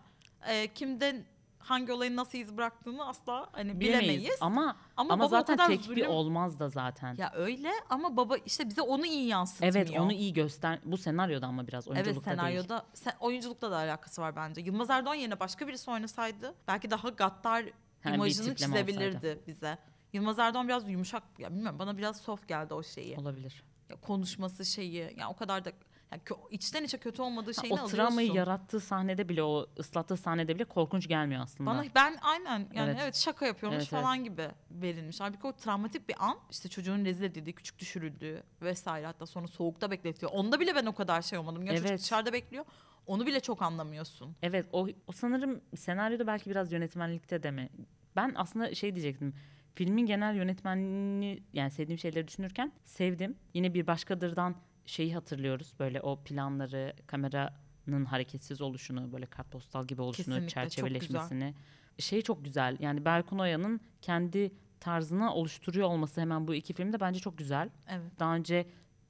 [0.50, 1.26] Ee, kimden
[1.70, 4.04] hangi olayın nasıl iz bıraktığını asla hani Bilemeyiz.
[4.10, 4.38] bilemeyiz.
[4.42, 7.16] Ama Ama, ama zaten tek bir zulüm- olmaz da zaten.
[7.18, 9.76] Ya öyle ama baba işte bize onu iyi yansıtmıyor.
[9.76, 10.80] evet onu iyi göster.
[10.86, 12.38] Bu senaryoda ama biraz oyunculukta Evet değil.
[12.38, 14.62] senaryoda sen, oyunculukla da alakası var bence.
[14.62, 17.66] Yılmaz Erdoğan yerine başka birisi oynasaydı belki daha gaddar
[18.06, 19.78] bir imajını çizebilirdi bize.
[20.14, 23.18] Yılmaz Erdoğan biraz yumuşak ya bilmiyorum bana biraz soft geldi o şeyi.
[23.18, 23.64] Olabilir.
[23.90, 25.72] Ya konuşması şeyi ya o kadar da
[26.12, 27.98] ya kö- içten içe kötü olmadığı Ha, şeyini o alıyorsun.
[27.98, 31.70] travmayı yarattığı sahnede bile o ıslattığı sahnede bile korkunç gelmiyor aslında.
[31.70, 33.16] Bana ben aynen yani evet, Evet.
[33.16, 35.20] şaka yapıyormuş Evet, falan gibi verilmiş.
[35.20, 39.92] Halbuki o travmatik bir an işte çocuğun rezil edildiği, küçük düşürüldüğü vesaire hatta sonra soğukta
[39.92, 40.32] bekletiyor.
[40.32, 41.66] Onda bile ben o kadar şey olmadım.
[41.66, 42.00] Ya çocuk Evet.
[42.00, 42.66] dışarıda bekliyor.
[43.06, 44.36] Onu bile çok anlamıyorsun.
[44.42, 47.70] Evet o, o sanırım senaryoda belki biraz yönetmenlikte de mi?
[48.16, 49.34] Ben aslında şey diyecektim.
[49.76, 53.38] Filmin genel yönetmenliğini yani sevdiğim şeyleri düşünürken sevdim.
[53.54, 54.56] Yine bir başkadırdan
[54.88, 55.74] şeyi hatırlıyoruz.
[55.80, 61.54] Böyle o planları, kameranın hareketsiz oluşunu, böyle kartpostal gibi oluşunu, Kesinlikle, çok çerçeveleşmesini.
[62.00, 62.78] Şey çok güzel.
[62.80, 67.70] Yani Berkun Oya'nın kendi tarzını oluşturuyor olması hemen bu iki filmde bence çok güzel.
[67.90, 68.12] Evet.
[68.20, 68.68] Daha önce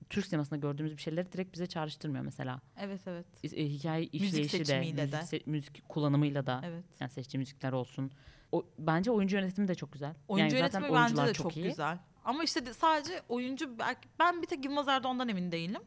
[0.10, 2.62] Türk sinemasında gördüğümüz bir şeyleri direkt bize çağrıştırmıyor mesela.
[2.78, 3.26] Evet evet.
[3.54, 5.38] E, hikaye Müzik işleyişi de, seçimiyle müzik, de.
[5.38, 6.84] se- müzik kullanımıyla da, Evet.
[7.00, 8.12] yani seçtiği müzikler olsun.
[8.52, 10.16] O, bence oyuncu yönetimi de çok güzel.
[10.28, 11.64] Oyuncu yani zaten yönetimi bence oyuncular de çok, iyi.
[11.64, 11.98] güzel.
[12.28, 15.82] Ama işte de- sadece oyuncu belki ben bir tek Yılmaz Erdoğan'dan emin değilim.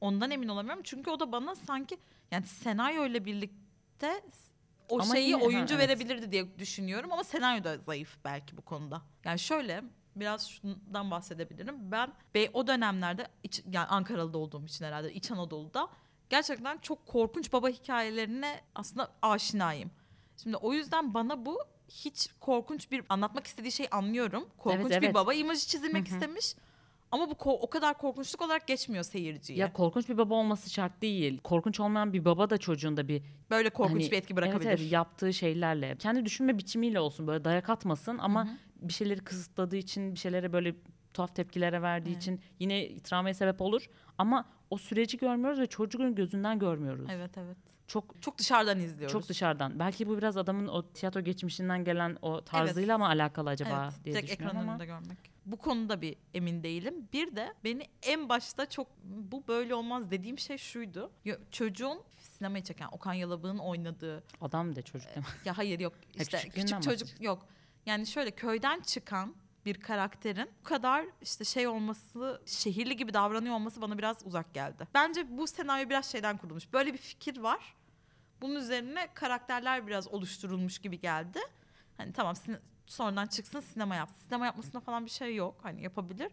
[0.00, 0.82] Ondan emin olamıyorum.
[0.82, 1.98] Çünkü o da bana sanki
[2.30, 4.22] yani senaryo ile birlikte
[4.88, 5.88] o Ama şeyi yine- ha, oyuncu evet.
[5.88, 9.02] verebilirdi diye düşünüyorum ama senaryo da zayıf belki bu konuda.
[9.24, 9.84] Yani şöyle
[10.16, 11.90] biraz şundan bahsedebilirim.
[11.92, 15.88] Ben ve o dönemlerde iç, yani Ankaralı'da olduğum için herhalde İç Anadolu'da
[16.30, 19.90] gerçekten çok korkunç baba hikayelerine aslında aşinayım.
[20.42, 21.58] Şimdi o yüzden bana bu
[21.88, 24.48] hiç korkunç bir anlatmak istediği şey anlıyorum.
[24.58, 25.14] Korkunç Evet, bir evet.
[25.14, 26.14] baba imajı çizilmek Hı hı.
[26.14, 26.54] istemiş.
[27.12, 29.58] Ama bu o kadar korkunçluk olarak geçmiyor seyirciye.
[29.58, 31.38] Ya korkunç bir baba olması şart değil.
[31.38, 34.68] Korkunç olmayan bir baba da çocuğunda bir Böyle korkunç hani, bir etki bırakabilir.
[34.68, 35.96] Evet, evet yaptığı şeylerle.
[35.98, 38.56] Kendi düşünme biçimiyle olsun böyle dayak atmasın ama Hı hı.
[38.76, 40.74] bir şeyleri kısıtladığı için bir şeylere böyle
[41.14, 42.22] tuhaf tepkilere verdiği Evet.
[42.22, 43.90] için yine travmaya sebep olur.
[44.18, 47.06] Ama o süreci görmüyoruz ve çocuğun gözünden görmüyoruz.
[47.10, 47.56] Evet evet.
[47.86, 49.12] Çok Çok dışarıdan izliyoruz.
[49.12, 49.78] Çok dışarıdan.
[49.78, 54.14] Belki bu biraz adamın o tiyatro geçmişinden gelen o tarzıyla mı alakalı acaba evet, diye
[54.14, 54.84] direkt düşünüyorum ekran ama.
[54.84, 55.18] görmek.
[55.46, 57.08] Bu konuda bir emin değilim.
[57.12, 61.10] Bir de beni en başta çok bu böyle olmaz dediğim şey şuydu.
[61.50, 65.32] Çocuğun sinemayı çeken Okan Yalabık'ın oynadığı Adam da çocuk değil mi?
[65.44, 67.46] ya hayır yok işte küçük çocuk yok.
[67.86, 69.34] Yani şöyle köyden çıkan
[69.66, 74.88] bir karakterin bu kadar işte şey olması, şehirli gibi davranıyor olması bana biraz uzak geldi.
[74.94, 76.72] Bence bu senaryo biraz şeyden kurulmuş.
[76.72, 77.74] Böyle bir fikir var.
[78.40, 81.38] Bunun üzerine karakterler biraz oluşturulmuş gibi geldi.
[81.96, 84.20] Hani tamam sine- sonradan çıksın sinema yapsın.
[84.26, 85.54] Sinema yapmasında falan bir şey yok.
[85.62, 86.32] Hani yapabilir.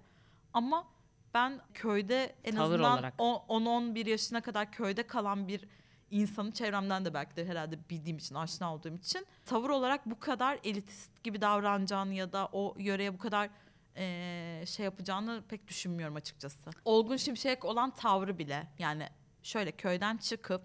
[0.53, 0.87] Ama
[1.33, 3.13] ben köyde en Tavır azından olarak.
[3.17, 5.65] o- 10-11 yaşına kadar köyde kalan bir
[6.11, 10.59] insanı çevremden de belki de herhalde bildiğim için, aşina olduğum için tavır olarak bu kadar
[10.63, 13.49] elitist gibi davranacağını ya da o yöreye bu kadar
[13.97, 16.69] eee, şey yapacağını pek düşünmüyorum açıkçası.
[16.85, 19.07] Olgun Şimşek olan tavrı bile yani
[19.43, 20.61] şöyle köyden çıkıp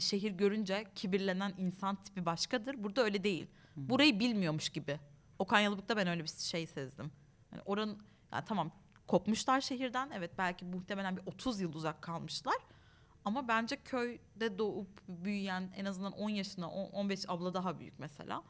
[0.00, 2.84] şehir görünce kibirlenen insan tipi başkadır.
[2.84, 3.46] Burada öyle değil.
[3.76, 5.00] Burayı bilmiyormuş gibi.
[5.38, 7.12] Okan Yalabık'ta ben öyle bir şey sezdim.
[7.52, 7.98] Yani oranın
[8.32, 8.70] yani tamam
[9.06, 10.10] kopmuşlar şehirden.
[10.14, 12.54] Evet belki muhtemelen bir 30 yıl uzak kalmışlar.
[13.24, 18.42] Ama bence köyde doğup büyüyen en azından 10 yaşına on- 15 abla daha büyük mesela.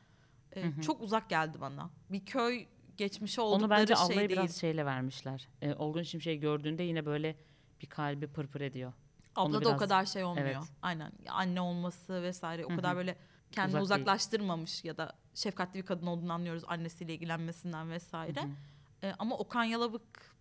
[0.53, 0.81] e, Hı hı.
[0.83, 1.91] çok uzak geldi bana.
[2.11, 4.31] Bir köy geçmişi oldukları Onu bence şey Allah'ı değil.
[4.31, 5.49] biraz şeyle vermişler.
[5.63, 7.37] Ee, Olgun Şimşek'i gördüğünde yine böyle
[7.83, 8.93] bir kalbi pırpır ediyor.
[9.37, 10.47] onu Abla da o biraz- kadar şey olmuyor.
[10.47, 10.63] Evet.
[10.83, 11.13] Aynen.
[11.29, 13.17] Anne olması vesaire o Hı kadar böyle
[13.53, 14.07] kendini Uzak değil.
[14.07, 18.41] uzaklaştırmamış ya da şefkatli bir kadın olduğunu anlıyoruz annesiyle ilgilenmesinden vesaire.
[18.43, 19.07] Hı hı.
[19.07, 20.35] E, ama Okan Yalabık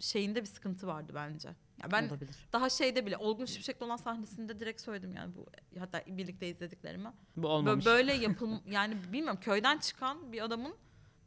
[0.00, 1.48] şeyinde bir sıkıntı vardı bence.
[1.82, 2.36] Ya ben Olabilir.
[2.52, 5.46] daha şeyde bile Olgun Şimşek'le olan sahnesinde direkt söyledim yani bu
[5.80, 7.12] hatta birlikte izlediklerimi.
[7.36, 7.86] Bu olmamış.
[7.86, 10.74] Böyle yapım yani bilmiyorum köyden çıkan bir adamın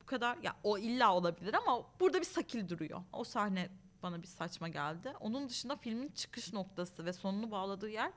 [0.02, 3.02] bu kadar ya o illa olabilir ama burada bir sakil duruyor.
[3.14, 3.70] O sahne
[4.04, 5.14] bana bir saçma geldi.
[5.20, 8.12] Onun dışında filmin çıkış noktası ve sonunu bağladığı yer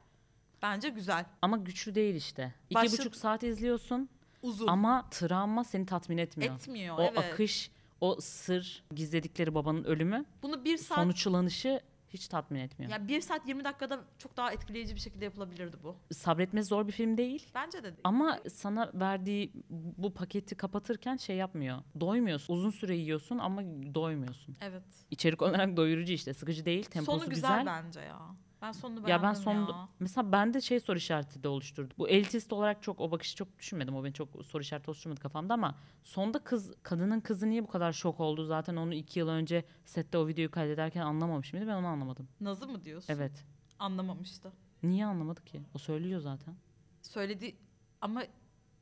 [0.62, 1.24] bence güzel.
[1.42, 2.54] Ama güçlü değil işte.
[2.70, 4.08] İki Başlı- buçuk saat izliyorsun
[4.42, 4.66] Uzun.
[4.66, 6.54] ama travma seni tatmin etmiyor.
[6.54, 6.98] etmiyor.
[6.98, 7.18] o evet.
[7.18, 7.70] akış,
[8.00, 12.92] o sır, gizledikleri babanın ölümü, Bunu bir saat sonuçlanışı hiç tatmin etmiyor.
[12.92, 15.96] ya bir saat 20 dakikada çok daha etkileyici bir şekilde yapılabilirdi bu.
[16.12, 17.46] Sabretmesi zor bir film değil.
[17.54, 18.00] Bence de değil.
[18.04, 21.78] Ama sana verdiği bu paketi kapatırken şey yapmıyor.
[22.00, 22.54] Doymuyorsun.
[22.54, 23.62] Uzun süre yiyorsun ama
[23.94, 24.56] doymuyorsun.
[24.60, 24.84] Evet.
[25.10, 26.34] İçerik olarak doyurucu işte.
[26.34, 28.18] Sıkıcı değil, temposu Sonu güzel, bence ya.
[28.66, 29.22] Ben sonunu beğendim Ya ya.
[29.22, 31.94] ben son mesela bende şey soru işareti de oluşturdu.
[31.98, 33.96] Bu elitist olarak çok o bakışı çok düşünmedim.
[33.96, 35.74] O beni çok soru işareti oluşturmadı kafamda ama
[36.04, 38.44] sonda kız kadının kızı niye bu kadar şok oldu?
[38.44, 41.66] Zaten onu iki yıl önce sette o videoyu kaydederken anlamamış mıydı?
[41.66, 42.28] Ben onu anlamadım.
[42.40, 43.12] Nazı mı diyorsun?
[43.12, 43.44] Evet.
[43.78, 44.52] Anlamamıştı.
[44.82, 45.60] Niye anlamadı ki?
[45.74, 46.54] O söylüyor zaten.
[47.02, 47.56] Söyledi
[48.00, 48.22] ama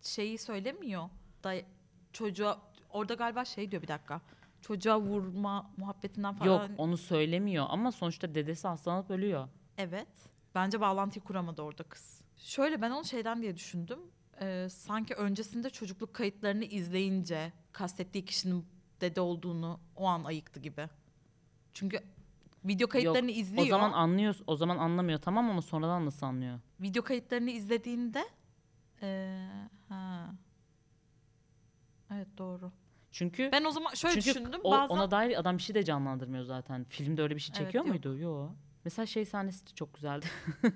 [0.03, 1.09] şeyi söylemiyor.
[1.45, 1.55] Da
[2.13, 2.59] çocuğa
[2.91, 4.21] orada galiba şey diyor bir dakika.
[4.61, 6.51] Çocuğa vurma muhabbetinden falan.
[6.63, 9.49] Yok onu söylemiyor ama sonuçta dedesi hastalanıp ölüyor.
[9.79, 10.09] Evet.
[10.55, 12.21] Bence bağlantıyı kuramadı orada kız.
[12.37, 13.99] Şöyle ben onu şeyden diye düşündüm.
[14.41, 18.67] Ee, sanki öncesinde çocukluk kayıtlarını izleyince kastettiği kişinin
[19.01, 20.89] dede olduğunu o an ayıktı gibi.
[21.73, 21.99] Çünkü
[22.65, 23.67] video kayıtlarını izliyor.
[23.67, 26.61] O zaman anlıyor, o zaman anlamıyor tamam ama sonradan nasıl anlıyor?
[26.81, 28.25] video kayıtlarını izlediğinde
[29.03, 29.39] ee,
[29.89, 30.31] ha.
[32.11, 32.73] Evet doğru.
[33.13, 34.61] Çünkü Ben o zaman şöyle Çünkü düşündüm.
[34.65, 36.85] o- bazen ona dair adam bir şey de canlandırmıyor zaten.
[36.85, 37.95] Filmde öyle bir şey Evet, çekiyor yok.
[37.95, 38.19] muydu?
[38.19, 38.53] Yok.
[38.85, 40.27] Mesela şey sahnesi de çok güzeldi.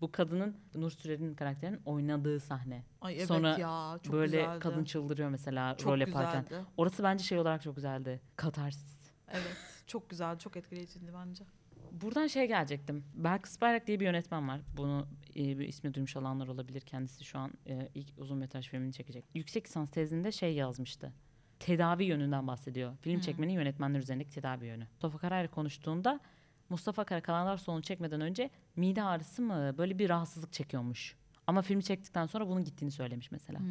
[0.00, 2.84] Bu kadının Nur Sürer'in karakterinin oynadığı sahne.
[3.00, 4.60] Ay evet sonra ya çok Böyle güzeldi.
[4.60, 6.42] kadın çıldırıyor mesela çok rol yaparken.
[6.42, 6.64] güzeldi.
[6.76, 8.20] Orası bence şey olarak çok güzeldi.
[8.36, 9.12] Katarsis.
[9.28, 10.38] Evet çok güzeldi.
[10.38, 11.44] Çok etkileyiciydi bence.
[11.92, 13.04] Buradan şey gelecektim.
[13.14, 14.60] Belkıs Bayrak diye bir yönetmen var.
[14.76, 16.80] Bunu e, bir ismi duymuş olanlar olabilir.
[16.80, 19.24] Kendisi şu an e, ilk uzun metraj filmini çekecek.
[19.34, 21.12] Yüksek lisans tezinde şey yazmıştı.
[21.60, 22.96] Tedavi yönünden bahsediyor.
[23.00, 23.22] Film Hı.
[23.22, 24.84] çekmenin yönetmenler üzerindeki tedavi yönü.
[24.84, 26.20] Mustafa Karayel konuştuğunda
[26.68, 31.16] Mustafa Kara Kalanlar Sonu çekmeden önce mide ağrısı mı böyle bir rahatsızlık çekiyormuş.
[31.46, 33.58] Ama filmi çektikten sonra bunun gittiğini söylemiş mesela.
[33.58, 33.66] Hmm.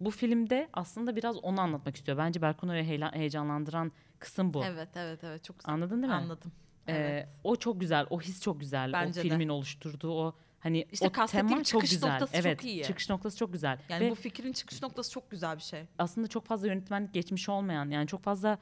[0.00, 2.18] Bu filmde aslında biraz onu anlatmak istiyor.
[2.18, 4.64] Bence Berkuno'yu heyla- heyecanlandıran kısım bu.
[4.64, 5.74] Evet evet evet çok güzel.
[5.74, 6.14] Anladın değil mi?
[6.14, 6.52] Anladım.
[6.86, 7.28] Ee, Evet.
[7.44, 8.06] o çok güzel.
[8.10, 8.92] O his çok güzel.
[8.92, 9.28] Bence o de.
[9.28, 12.10] filmin oluşturduğu o hani İşte o tema çok güzel.
[12.12, 12.82] noktası çok evet, iyi.
[12.82, 13.78] çıkış noktası çok güzel.
[13.88, 15.84] yani Ve bu fikrin çıkış noktası çok güzel bir şey.
[15.98, 18.58] aslında çok fazla yönetmenlik geçmişi olmayan yani çok fazla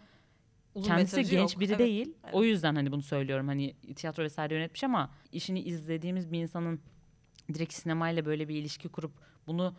[0.77, 1.61] Uzun kendisi genç yok.
[1.61, 2.15] biri Evet, değil.
[2.25, 2.35] evet.
[2.35, 3.49] O yüzden hani bunu söylüyorum.
[3.49, 6.81] Hani tiyatro vesaire yönetmiş ama işini izlediğimiz bir insanın
[7.55, 9.13] direkt sinemayla böyle bir ilişki kurup
[9.47, 9.75] bunu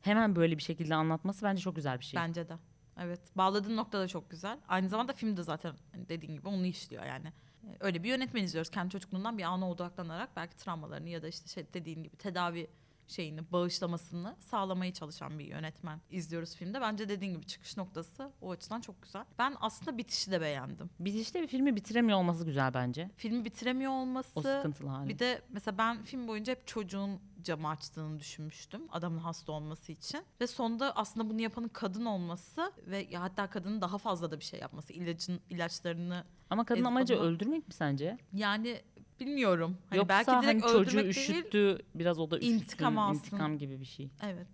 [0.00, 2.20] hemen böyle bir şekilde anlatması bence çok güzel bir şey.
[2.20, 2.54] Bence de.
[3.00, 3.20] Evet.
[3.36, 4.58] Bağladığın nokta da çok güzel.
[4.68, 7.32] Aynı zamanda film de zaten hani dediğin gibi onu işliyor yani.
[7.66, 8.70] Ee, Öyle bir yönetmen izliyoruz.
[8.70, 12.66] Kendi çocukluğundan bir ana odaklanarak belki travmalarını ya da işte şey dediğin gibi tedavi
[13.08, 16.80] şeyini, bağışlamasını sağlamaya çalışan bir yönetmen izliyoruz filmde.
[16.80, 19.24] Bence dediğin gibi çıkış noktası o açıdan çok güzel.
[19.38, 20.90] Ben aslında bitişi de beğendim.
[21.00, 23.10] Bitişte bir filmi bitiremiyor olması güzel bence.
[23.16, 24.30] Filmi bitiremiyor olması.
[24.34, 25.08] O sıkıntılı hali.
[25.08, 28.82] Bir de mesela ben film boyunca hep çocuğun camı açtığını düşünmüştüm.
[28.92, 30.22] Adamın hasta olması için.
[30.40, 34.60] Ve sonda aslında bunu yapanın kadın olması ve hatta kadının daha fazla da bir şey
[34.60, 34.92] yapması.
[34.92, 38.18] ilacın ilaçlarını ama kadın amacı öldürmek mi sence?
[38.32, 38.80] yani
[39.26, 39.78] bilmiyorum.
[39.90, 41.28] Hani Yoksa belki hani direkt çocuğu öldürmek değil.
[41.30, 43.18] üşüttü biraz o da üşütsün, İntikam alsın.
[43.18, 44.08] intikam gibi bir şey.
[44.22, 44.46] Evet.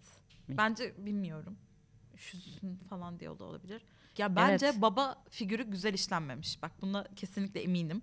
[0.48, 0.58] Mi?
[0.58, 1.56] Bence bilmiyorum.
[2.14, 3.82] Üşüsün falan diye o da olabilir.
[4.18, 4.82] Ya bence Evet.
[4.82, 6.62] baba figürü güzel işlenmemiş.
[6.62, 8.02] Bak buna kesinlikle eminim.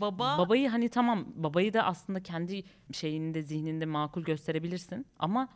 [0.00, 5.48] Baba Babayı hani tamam babayı da aslında kendi şeyinde zihninde makul gösterebilirsin ama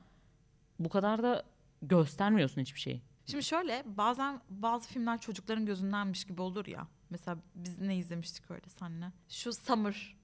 [0.79, 1.45] bu kadar da
[1.83, 3.03] göstermiyorsun hiçbir şeyi.
[3.27, 6.87] Şimdi şöyle bazen bazı filmler çocukların gözündenmiş gibi olur ya.
[7.11, 9.13] Mesela biz ne izlemiştik öyle seninle?
[9.29, 10.17] Şu Summer,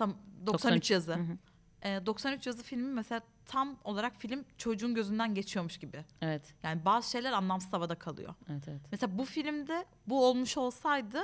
[0.00, 1.14] Sam- 93 yazı.
[1.14, 1.38] Hı hı.
[1.82, 6.04] Ee, 93 yazı filmi mesela tam olarak film çocuğun gözünden geçiyormuş gibi.
[6.22, 8.34] Evet, Yani bazı şeyler anlamsız havada kalıyor.
[8.50, 8.80] evet, evet.
[8.92, 11.20] Mesela bu filmde bu olmuş olsaydı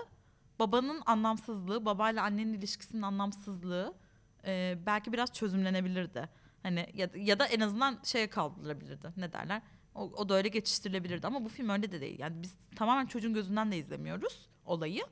[0.58, 3.94] babanın anlamsızlığı, babayla annenin ilişkisinin anlamsızlığı
[4.46, 6.28] e, belki biraz çözümlenebilirdi.
[6.62, 9.12] Hani ya, ya da en azından şeye kaldırılabilirdi.
[9.16, 9.62] Ne derler?
[9.94, 12.18] O, o da öyle geçiştirilebilirdi ama bu film öyle de değil.
[12.18, 15.02] Yani biz tamamen çocuğun gözünden de izlemiyoruz olayı.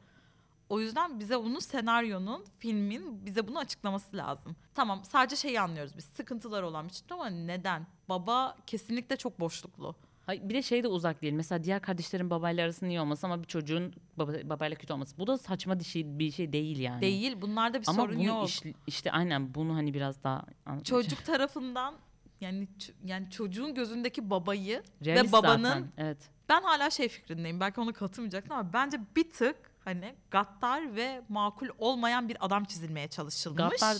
[0.68, 4.56] O yüzden bize bunu senaryonun, filmin bize bunu açıklaması lazım.
[4.74, 6.04] Tamam sadece şeyi anlıyoruz biz.
[6.04, 7.86] Sıkıntıları olan bir çift ama neden?
[8.08, 9.94] Baba kesinlikle çok boşluklu.
[10.26, 11.32] Hayır, bir de şey de uzak değil.
[11.32, 15.18] Mesela diğer kardeşlerin babayla arasının iyi olması ama bir çocuğun baba, babayla kötü olması.
[15.18, 17.00] Bu da saçma bir şey, bir şey değil yani.
[17.00, 17.36] Değil.
[17.42, 18.48] Bunlarda bir Ama sorun bunu yok.
[18.48, 20.44] iş- işte aynen bunu hani biraz daha
[20.84, 21.94] Çocuk tarafından
[22.40, 22.68] yani
[23.04, 26.18] yani çocuğun gözündeki babayı Realist ve babanın zaten, Evet.
[26.48, 27.60] ben hala şey fikrindeyim.
[27.60, 33.08] Belki ona katılmayacaksın ama bence bir tık hani gaddar ve makul olmayan bir adam çizilmeye
[33.08, 33.80] çalışılmış.
[33.80, 33.96] Gaddar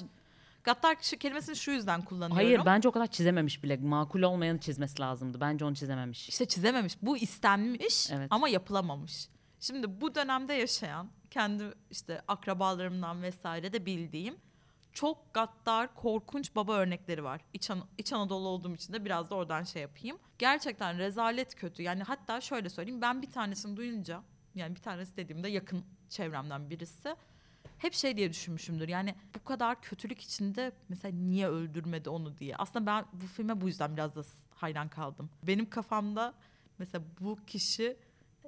[0.65, 2.37] Gaddar şu kelimesini şu yüzden kullanıyorum.
[2.37, 3.77] hayır bence o kadar çizememiş bile.
[3.77, 5.41] Makul olmayanı çizmesi lazımdı.
[5.41, 6.29] Bence onu çizememiş.
[6.29, 6.97] İşte çizememiş.
[7.03, 8.29] Bu istenmiş Evet.
[8.31, 9.29] ama yapılamamış.
[9.61, 14.37] Şimdi bu dönemde yaşayan kendi işte akrabalarımdan vesaire de bildiğim
[14.93, 17.41] çok gaddar, korkunç baba örnekleri var.
[17.53, 20.19] İç, An- İç Anadolu olduğum için de biraz da oradan şey yapayım.
[20.39, 21.83] Gerçekten rezalet kötü.
[21.83, 24.23] Yani hatta şöyle söyleyeyim ben bir tanesini duyunca
[24.55, 27.17] yani bir tanesi dediğimde yakın çevremden birisi
[27.79, 28.89] hep şey diye düşünmüşümdür.
[28.89, 32.57] Yani bu kadar kötülük içinde mesela niye öldürmedi onu diye.
[32.57, 34.23] Aslında ben bu filme bu yüzden biraz da
[34.55, 35.31] hayran kaldım.
[35.43, 36.35] Benim kafamda
[36.79, 37.97] mesela bu kişi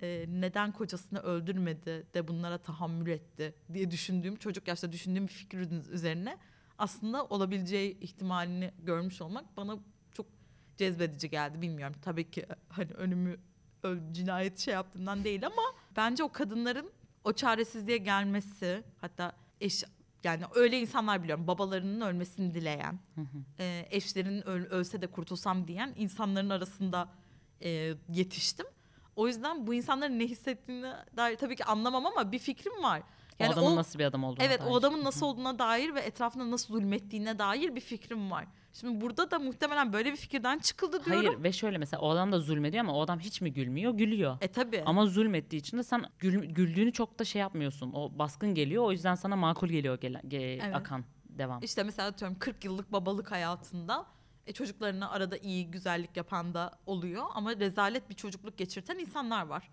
[0.03, 5.85] e, neden kocasını öldürmedi de bunlara tahammül etti diye düşündüğüm çocuk yaşta düşündüğüm bir fikrin
[5.93, 6.39] üzerine
[6.79, 9.79] aslında olabileceği ihtimalini görmüş olmak bana
[10.13, 10.27] çok
[10.77, 13.39] cezbedici geldi bilmiyorum tabii ki hani önümü
[14.13, 15.63] cinayet şey yaptığımdan değil ama
[15.97, 16.91] bence o kadınların
[17.25, 19.85] o çaresizliğe gelmesi hatta eş
[20.25, 22.99] yani öyle insanlar biliyorum babalarının ölmesini dileyen
[23.59, 27.09] e, eşlerinin öl- ölse de kurtulsam diyen insanların arasında
[27.63, 28.67] e, yetiştim.
[29.17, 33.03] O yüzden bu insanların ne hissettiğini dair tabii ki anlamam ama bir fikrim var.
[33.39, 34.45] Yani o adamın o, nasıl bir adam olduğunu.
[34.45, 38.47] evet o adamın nasıl olduğuna dair ve etrafında nasıl zulmettiğine dair bir fikrim var.
[38.81, 41.27] Şimdi burada da muhtemelen böyle bir fikirden çıkıldı diyorum.
[41.27, 43.93] Hayır ve şöyle mesela o adam da zulmediyor ama o adam hiç mi gülmüyor?
[43.93, 44.37] Gülüyor.
[44.41, 44.83] E tabii.
[44.87, 47.93] Ama zulmettiği için de sen gül- güldüğünü çok da şey yapmıyorsun.
[47.95, 50.77] O baskın geliyor o yüzden sana makul geliyor gelen, ge- Evet.
[50.77, 51.63] akan devam.
[51.63, 54.07] İşte mesela atıyorum 40 yıllık babalık hayatında
[54.47, 59.71] e, çocuklarına arada iyi güzellik yapan da oluyor ama rezalet bir çocukluk geçirten insanlar var.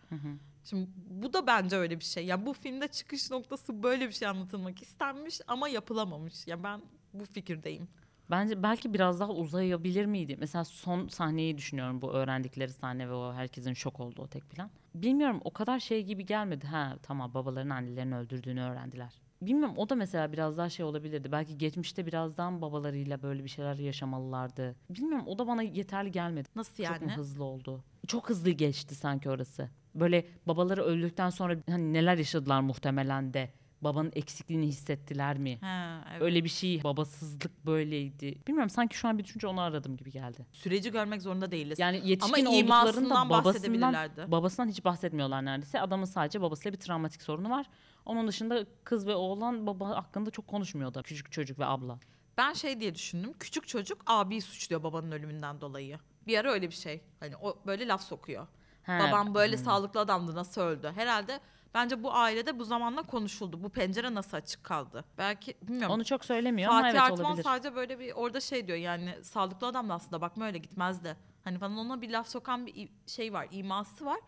[0.63, 2.25] Şimdi bu da bence öyle bir şey.
[2.25, 6.47] Yani bu filmde çıkış noktası böyle bir şey anlatılmak istenmiş ama yapılamamış.
[6.47, 6.81] Ya ben
[7.13, 7.87] bu fikirdeyim.
[8.33, 10.35] Bence belki biraz daha uzayabilir miydi?
[10.39, 14.69] Mesela son sahneyi düşünüyorum bu öğrendikleri sahne ve o herkesin şok olduğu o tek plan.
[14.95, 16.67] Bilmiyorum o kadar şey gibi gelmedi.
[16.67, 19.13] Ha tamam babaların annelerini öldürdüğünü öğrendiler.
[19.41, 21.31] Bilmiyorum o da mesela biraz daha şey olabilirdi.
[21.31, 24.75] Belki geçmişte birazdan babalarıyla böyle bir şeyler yaşamalılardı.
[24.89, 26.49] Bilmiyorum o da bana yeterli gelmedi.
[26.55, 27.17] Nasıl Çok mu yani?
[27.17, 27.83] hızlı oldu?
[28.07, 29.69] Çok hızlı geçti sanki orası.
[29.95, 33.49] Böyle babaları öldükten sonra hani neler yaşadılar muhtemelen de.
[33.83, 35.57] Babanın eksikliğini hissettiler mi?
[35.61, 36.21] Ha, evet.
[36.21, 38.37] Öyle bir şey babasızlık böyleydi.
[38.47, 40.45] Bilmiyorum sanki şu an bir düşünce onu aradım gibi geldi.
[40.51, 41.79] Süreci görmek zorunda değiliz.
[41.79, 43.95] Yani ama yetişkin olduklarında imasından babasından,
[44.31, 45.81] babasından hiç bahsetmiyorlar neredeyse.
[45.81, 47.65] Adamın sadece babasıyla bir travmatik sorunu var.
[48.05, 51.01] Onun dışında kız ve oğlan baba hakkında çok konuşmuyor da.
[51.01, 51.99] Küçük çocuk ve abla.
[52.37, 53.33] Ben şey diye düşündüm.
[53.39, 55.99] Küçük çocuk abiyi suçluyor babanın ölümünden dolayı.
[56.27, 57.01] Bir ara öyle bir şey.
[57.19, 58.47] Hani o böyle laf sokuyor.
[58.83, 60.91] He, Babam böyle sağlıklı adamdı nasıl öldü?
[60.95, 61.39] Herhalde
[61.73, 63.63] bence bu ailede bu zamanla konuşuldu.
[63.63, 65.05] Bu pencere nasıl açık kaldı?
[65.17, 65.95] Belki bilmiyorum.
[65.95, 67.43] Onu çok söylemiyor ama Fatih evet Artman olabilir.
[67.43, 71.17] sadece böyle bir orada şey diyor yani sağlıklı adam da aslında bakma öyle gitmezdi.
[71.43, 74.19] Hani falan ona bir laf sokan bir şey var, iması var.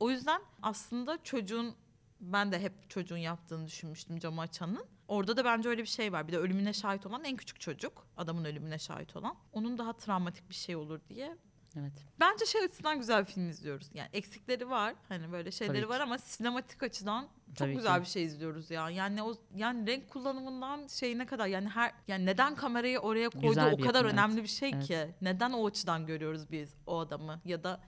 [0.00, 1.74] O yüzden aslında çocuğun
[2.20, 4.86] ben de hep çocuğun yaptığını düşünmüştüm camı açanın.
[5.08, 6.28] Orada da bence öyle bir şey var.
[6.28, 8.06] Bir de ölümüne şahit olan en küçük çocuk.
[8.16, 9.36] Adamın ölümüne şahit olan.
[9.52, 11.36] Onun daha travmatik bir şey olur diye.
[11.80, 11.92] Evet.
[12.20, 13.90] Bence şey açısından güzel bir film izliyoruz.
[13.94, 14.94] Yani eksikleri var.
[15.08, 18.00] Hani böyle şeyleri var ama sinematik açıdan çok Tabii güzel ki.
[18.00, 18.90] bir şey izliyoruz ya.
[18.90, 23.72] Yani o yani renk kullanımından şeyine kadar yani her yani neden kamerayı oraya koydu Güzel
[23.72, 24.86] o kadar yapım, önemli bir şey Evet.
[24.86, 25.14] ki.
[25.20, 27.80] Neden o açıdan görüyoruz biz o adamı ya da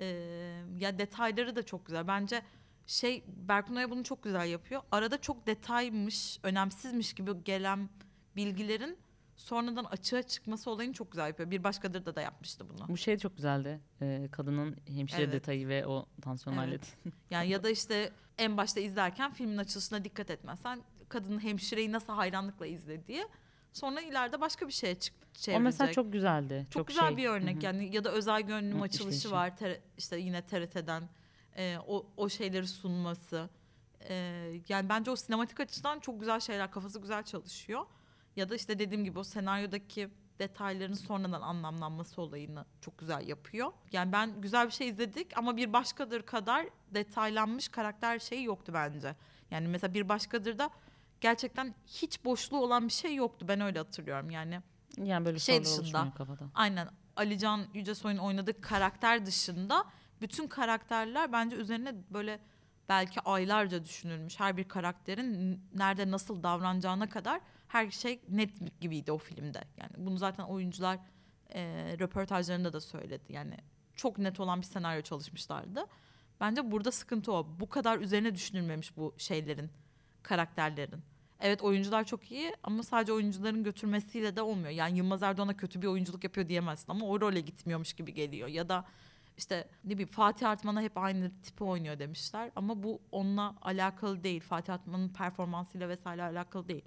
[0.00, 0.06] e,
[0.78, 2.08] ya detayları da çok güzel.
[2.08, 2.42] Bence
[2.86, 4.82] şey Berkun bunu çok güzel yapıyor.
[4.92, 7.88] Arada çok detaymış, önemsizmiş gibi gelen
[8.36, 8.98] bilgilerin
[9.36, 11.50] sonradan açığa çıkması olayını çok güzel yapıyor.
[11.50, 12.88] Bir başkadır da da yapmıştı bunu.
[12.88, 13.80] Bu şey çok güzeldi.
[14.02, 15.32] Ee, kadının hemşire Evet.
[15.32, 16.68] detayı ve o tansiyon Evet.
[16.68, 16.88] aleti.
[17.30, 22.66] Yani ya da işte en başta izlerken filmin açılışına dikkat etmezsen kadının hemşireyi nasıl hayranlıkla
[22.66, 23.24] izlediği
[23.72, 25.64] sonra ileride başka bir şeye çık o çevirecek.
[25.64, 26.66] mesela çok güzeldi.
[26.70, 27.16] Çok güzel şey.
[27.16, 27.64] bir örnek Hı hı.
[27.64, 29.30] yani ya da özel gönlüm Hı, açılışı işleyişi.
[29.32, 31.08] var TR işte yine TRT'den
[31.56, 33.48] e, o o şeyleri sunması
[34.08, 34.14] E,
[34.68, 37.86] yani bence o sinematik açıdan çok güzel şeyler kafası güzel çalışıyor
[38.36, 40.08] ya da işte dediğim gibi o senaryodaki
[40.38, 43.72] detayların sonradan anlamlanması olayını çok güzel yapıyor.
[43.92, 49.16] Yani ben güzel bir şey izledik ama bir başkadır kadar detaylanmış karakter şeyi yoktu bence.
[49.50, 50.70] Yani mesela bir başkadır da
[51.20, 53.48] gerçekten hiç boşluğu olan bir şey yoktu.
[53.48, 54.30] Ben öyle hatırlıyorum.
[54.30, 54.60] Yani
[55.04, 56.44] Yani böyle Şey dışında, kafada.
[56.54, 59.84] Aynen Alican Yücesoy'un oynadığı karakter dışında
[60.20, 62.40] bütün karakterler bence üzerine böyle
[62.88, 64.40] belki aylarca düşünülmüş.
[64.40, 69.60] Her bir karakterin nerede nasıl davranacağına kadar her şey net gibiydi o filmde.
[69.76, 70.98] Yani bunu zaten oyuncular
[71.54, 71.62] e,
[71.98, 73.32] röportajlarında da söyledi.
[73.32, 73.56] Yani
[73.96, 75.86] çok net olan bir senaryo çalışmışlardı.
[76.40, 77.46] Bence burada sıkıntı o.
[77.60, 79.70] Bu kadar üzerine düşünülmemiş bu şeylerin,
[80.22, 81.02] karakterlerin.
[81.40, 84.70] Evet oyuncular çok iyi ama sadece oyuncuların götürmesiyle de olmuyor.
[84.70, 88.48] Yani Yılmaz Erdoğan'a kötü bir oyunculuk yapıyor diyemezsin ama o role gitmiyormuş gibi geliyor.
[88.48, 88.84] Ya da
[89.38, 94.40] işte ne bileyim Fatih Artman'a hep aynı tipi oynuyor demişler ama bu onunla alakalı değil.
[94.40, 96.84] Fatih Artman'ın performansıyla vesaire alakalı değil.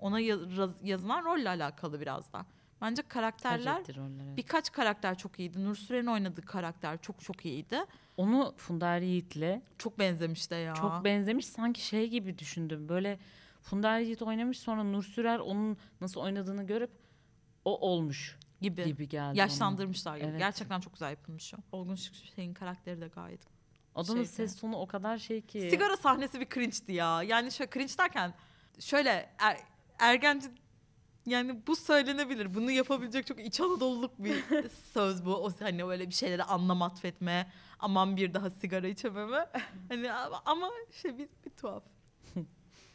[0.00, 2.46] Ona yaz- yazılan rolle alakalı biraz da.
[2.80, 4.36] Bence karakterler rolleri.
[4.36, 5.64] birkaç karakter çok iyiydi.
[5.64, 7.78] Nur Süren'in oynadığı karakter çok çok iyiydi.
[8.16, 10.74] Onu Funda Yiğit'le Çok benzemiş de ya.
[10.74, 11.46] çok benzemiş.
[11.46, 12.88] Sanki şey gibi düşündüm.
[12.88, 13.18] Böyle
[13.62, 16.90] Funda Yiğit oynamış sonra Nur Sürer onun nasıl oynadığını görüp
[17.64, 18.84] o olmuş gibi.
[18.84, 19.38] gibi geldi.
[19.38, 20.26] Yaşlandırmışlar gibi.
[20.26, 20.38] Evet.
[20.38, 21.56] Gerçekten çok güzel yapılmış o.
[21.72, 23.40] Olgun Şükür'ün karakteri de gayet.
[23.94, 24.28] Adamın şeydi.
[24.28, 25.68] ses tonu o kadar şey ki.
[25.70, 27.22] Sigara sahnesi bir cringe'di ya.
[27.22, 28.34] Yani şöyle cringe derken
[28.80, 29.58] şöyle er,
[29.98, 30.48] ergenci
[31.26, 32.54] yani bu söylenebilir.
[32.54, 34.44] Bunu yapabilecek çok İç Anadolu'luk bir
[34.92, 35.34] söz bu.
[35.34, 37.52] O hani öyle bir şeyleri anlam atfetme.
[37.78, 39.50] Aman bir daha sigara içememe.
[39.88, 40.70] Hani ama, ama
[41.02, 41.82] şey bir, bir tuhaf.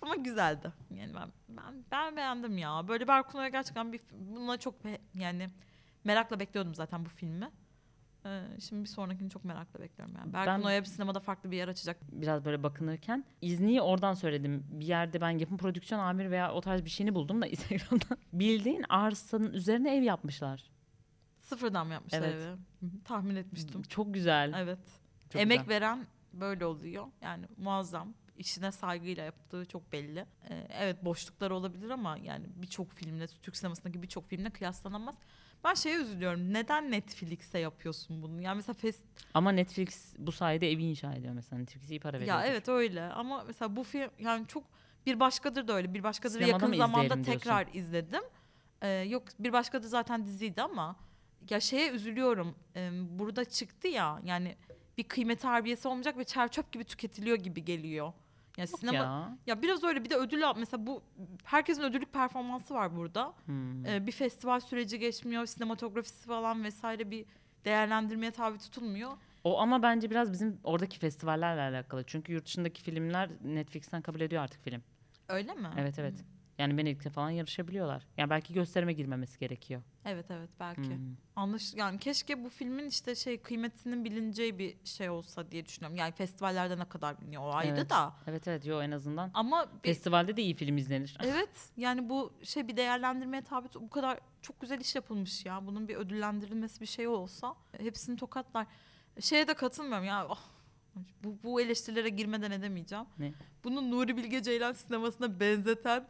[0.04, 0.72] Ama güzeldi.
[0.96, 2.88] Yani ben, ben ben beğendim ya.
[2.88, 5.50] Böyle Berkun'a gerçekten bir buna çok be- yani
[6.04, 7.50] merakla bekliyordum zaten bu filmi.
[8.26, 10.34] Ee, şimdi bir sonrakini çok merakla bekliyorum yani.
[10.34, 11.98] Ben- Berkun Oya bir sinemada farklı bir yer açacak.
[12.12, 14.64] biraz böyle bakınırken izniyi oradan söyledim.
[14.72, 18.18] Bir yerde ben yapım prodüksiyon amiri veya o tarz bir şeyini buldum da Instagram'dan.
[18.34, 20.64] Bildiğin arsanın üzerine ev yapmışlar.
[21.42, 22.36] Sıfırdan mı yapmışlar Evet.
[22.36, 22.56] evi?
[23.06, 23.82] Tahmin etmiştim.
[23.84, 24.54] Çok güzel.
[24.58, 24.80] Evet.
[25.30, 25.76] Çok Emek güzel.
[25.76, 27.06] veren böyle oluyor.
[27.22, 28.14] Yani muazzam.
[28.38, 30.26] İşine saygıyla yaptığı çok belli.
[30.50, 35.16] Ee, evet boşluklar olabilir ama yani birçok filmle, Türk sinemasındaki birçok filmle kıyaslanamaz.
[35.64, 36.54] Ben şeye üzülüyorum.
[36.54, 38.42] Neden Netflix'e yapıyorsun bunu?
[38.42, 39.04] Yani mesela fest...
[39.34, 41.60] Ama Netflix bu sayede evi inşa ediyor mesela.
[41.60, 42.38] Netflix iyi para veriyor.
[42.38, 44.64] Ya evet öyle ama mesela bu film yani çok
[45.06, 45.94] bir başkadır da öyle.
[45.94, 47.24] Bir başkadır Sinemada yakın zamanda diyorsun?
[47.24, 48.24] tekrar izledim.
[48.82, 50.96] Ee, yok bir başkadır zaten diziydi ama
[51.50, 52.56] ya şeye üzülüyorum.
[52.76, 54.56] Ee, burada çıktı ya yani
[54.98, 58.14] bir kıymet harbiyesi olmayacak ve çer çöp gibi tüketiliyor gibi geliyor.
[58.58, 59.38] Yani Yok sinema ya.
[59.48, 59.62] ya.
[59.62, 61.04] biraz öyle bir de ödül al mesela bu
[61.44, 63.34] herkesin ödüllük performansı var burada.
[63.46, 63.86] Hmm.
[63.86, 67.26] Ee, bir festival süreci geçmiyor, sinematografisi falan vesaire bir
[67.66, 69.12] değerlendirmeye tabi tutulmuyor.
[69.44, 72.04] O ama bence biraz bizim oradaki festivallerle alakalı.
[72.08, 74.82] Çünkü yurt dışındaki filmler Netflix'ten kabul ediyor artık film.
[75.30, 75.70] Öyle mi?
[75.78, 76.24] Evet evet.
[76.58, 78.08] Yani Venedik'te falan yarışabiliyorlar.
[78.18, 79.82] Yani belki gösterime girmemesi gerekiyor.
[80.06, 80.82] Evet evet belki.
[80.82, 81.16] Hmm.
[81.36, 85.98] Anlaş yani keşke bu filmin işte şey kıymetinin bilineceği bir şey olsa diye düşünüyorum.
[85.98, 87.90] Yani festivallerde ne kadar biliniyor o ayrı Evet.
[87.90, 88.14] da.
[88.28, 89.32] Evet evet yo en azından.
[89.34, 91.18] Ama bir- Festivalde de iyi film izlenir.
[91.24, 95.66] evet yani bu şey bir değerlendirmeye tabi bu kadar çok güzel iş yapılmış ya.
[95.68, 98.68] Bunun bir ödüllendirilmesi bir şey olsa hepsini tokatlar.
[99.20, 100.28] Şeye de katılmıyorum ya.
[100.30, 100.40] oh,
[101.24, 103.06] bu, bu eleştirilere girmeden edemeyeceğim.
[103.20, 103.34] Ne?
[103.64, 106.08] Bunu Nuri Bilge Ceylan sinemasına benzeten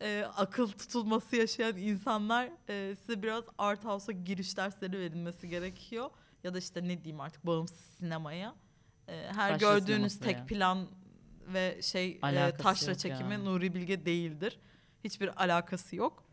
[0.00, 6.10] e, akıl tutulması yaşayan insanlar e, size biraz art house'a giriş dersleri verilmesi gerekiyor.
[6.44, 8.54] Ya da işte ne diyeyim artık bağımsız sinemaya.
[9.08, 10.46] E, her Taşra gördüğünüz tek ya.
[10.46, 10.86] plan
[11.46, 13.38] ve şey e, Alakası taşra yok çekimi ya.
[13.38, 14.58] Nuri Bilge değildir.
[15.04, 16.24] Hiçbir alakası yok.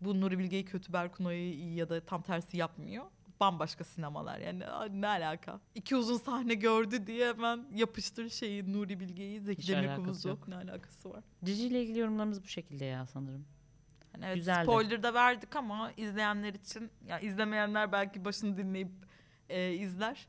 [0.00, 3.04] Bu Nuri Bilge'yi kötü Berkun Oya'yı iyi ya da tam tersi yapmıyor.
[3.40, 4.64] Bambaşka sinemalar yani
[5.00, 5.60] ne alaka?
[5.74, 10.38] İki uzun sahne gördü diye hemen yapıştır şeyi Nuri Bilge'yi Zeki Demirkubuz'u.
[10.48, 11.24] Ne alakası var?
[11.46, 13.46] Dizi ile ilgili yorumlarımız bu şekilde ya sanırım.
[14.14, 14.64] Yani evet, Güzeldi.
[14.64, 18.90] spoiler da verdik ama izleyenler için ya izlemeyenler belki başını dinleyip
[19.48, 20.26] e, izler.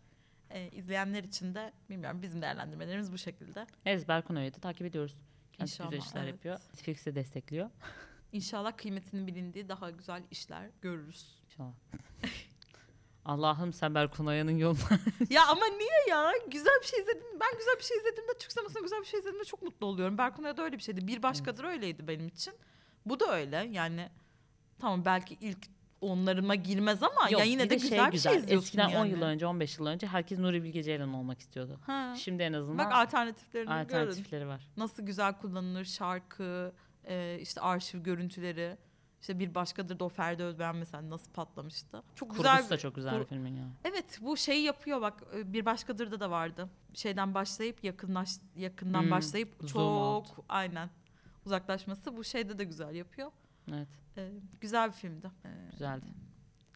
[0.50, 3.68] E, izleyenler için de bilmiyorum bizim değerlendirmelerimiz bu şekilde.
[3.86, 5.16] Evet Berkun Oya'yı da takip ediyoruz.
[5.54, 6.34] Kendisi güzel İnşallah, işler evet.
[6.34, 6.60] yapıyor.
[6.74, 7.70] Netflix de destekliyor.
[8.32, 11.36] İnşallah kıymetinin bilindiği daha güzel işler görürüz.
[11.46, 11.74] İnşallah.
[13.26, 14.80] Allah'ım sen Berkun Oya'nın yolunu
[15.30, 16.32] ya ama niye ya?
[16.52, 17.24] Güzel bir şey izledim.
[17.40, 20.18] Ben güzel bir şey izlediğimde Türk sinemasında güzel bir şey izlediğimde çok mutlu oluyorum.
[20.18, 21.08] Berkun da öyle bir şeydi.
[21.08, 22.54] Bir başkadır öyleydi benim için.
[23.06, 23.68] Bu da öyle.
[23.72, 24.10] Yani
[24.80, 25.68] tamam belki ilk
[26.02, 29.02] onlarıma girmez ama Yok, ya yine bir de, güzel, bir şey izliyorsun Eskiden yani.
[29.02, 31.80] 10 yıl önce 15 yıl önce herkes Nuri Bilge Ceylan olmak istiyordu.
[31.86, 32.16] Ha.
[32.18, 33.80] Şimdi en azından Bak alternatiflerini görün.
[33.80, 34.68] alternatifleri var.
[34.78, 38.78] Nasıl güzel kullanılır şarkı, e, işte arşiv görüntüleri.
[39.22, 42.04] İşte bir başkadır da o Ferdi Özbeğen mesela nasıl patlamıştı.
[42.16, 42.52] Çok güzel.
[42.56, 43.64] Kurgusu da çok güzel kur- bir filmin ya.
[43.84, 46.70] Evet bu şeyi yapıyor bak e, bir başkadırda da vardı.
[46.94, 50.90] Şeyden başlayıp yakınlaş yakından Hmm, başlayıp çok aynen
[51.46, 53.32] uzaklaşması bu şeyde de güzel yapıyor.
[53.70, 54.30] Evet E,
[54.62, 55.28] güzel bir filmdi.
[55.46, 56.06] E, güzeldi.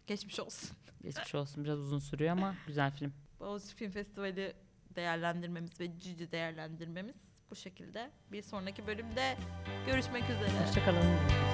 [0.08, 0.70] Geçmiş olsun.
[1.04, 3.14] Geçmiş olsun biraz uzun sürüyor ama güzel film.
[3.40, 4.54] Boğaziçi Film Festivali
[4.96, 7.16] değerlendirmemiz ve Cici değerlendirmemiz
[7.52, 8.12] bu şekilde.
[8.32, 9.38] Bir sonraki bölümde
[9.86, 10.66] görüşmek üzere.
[10.68, 11.53] Hoşçakalın.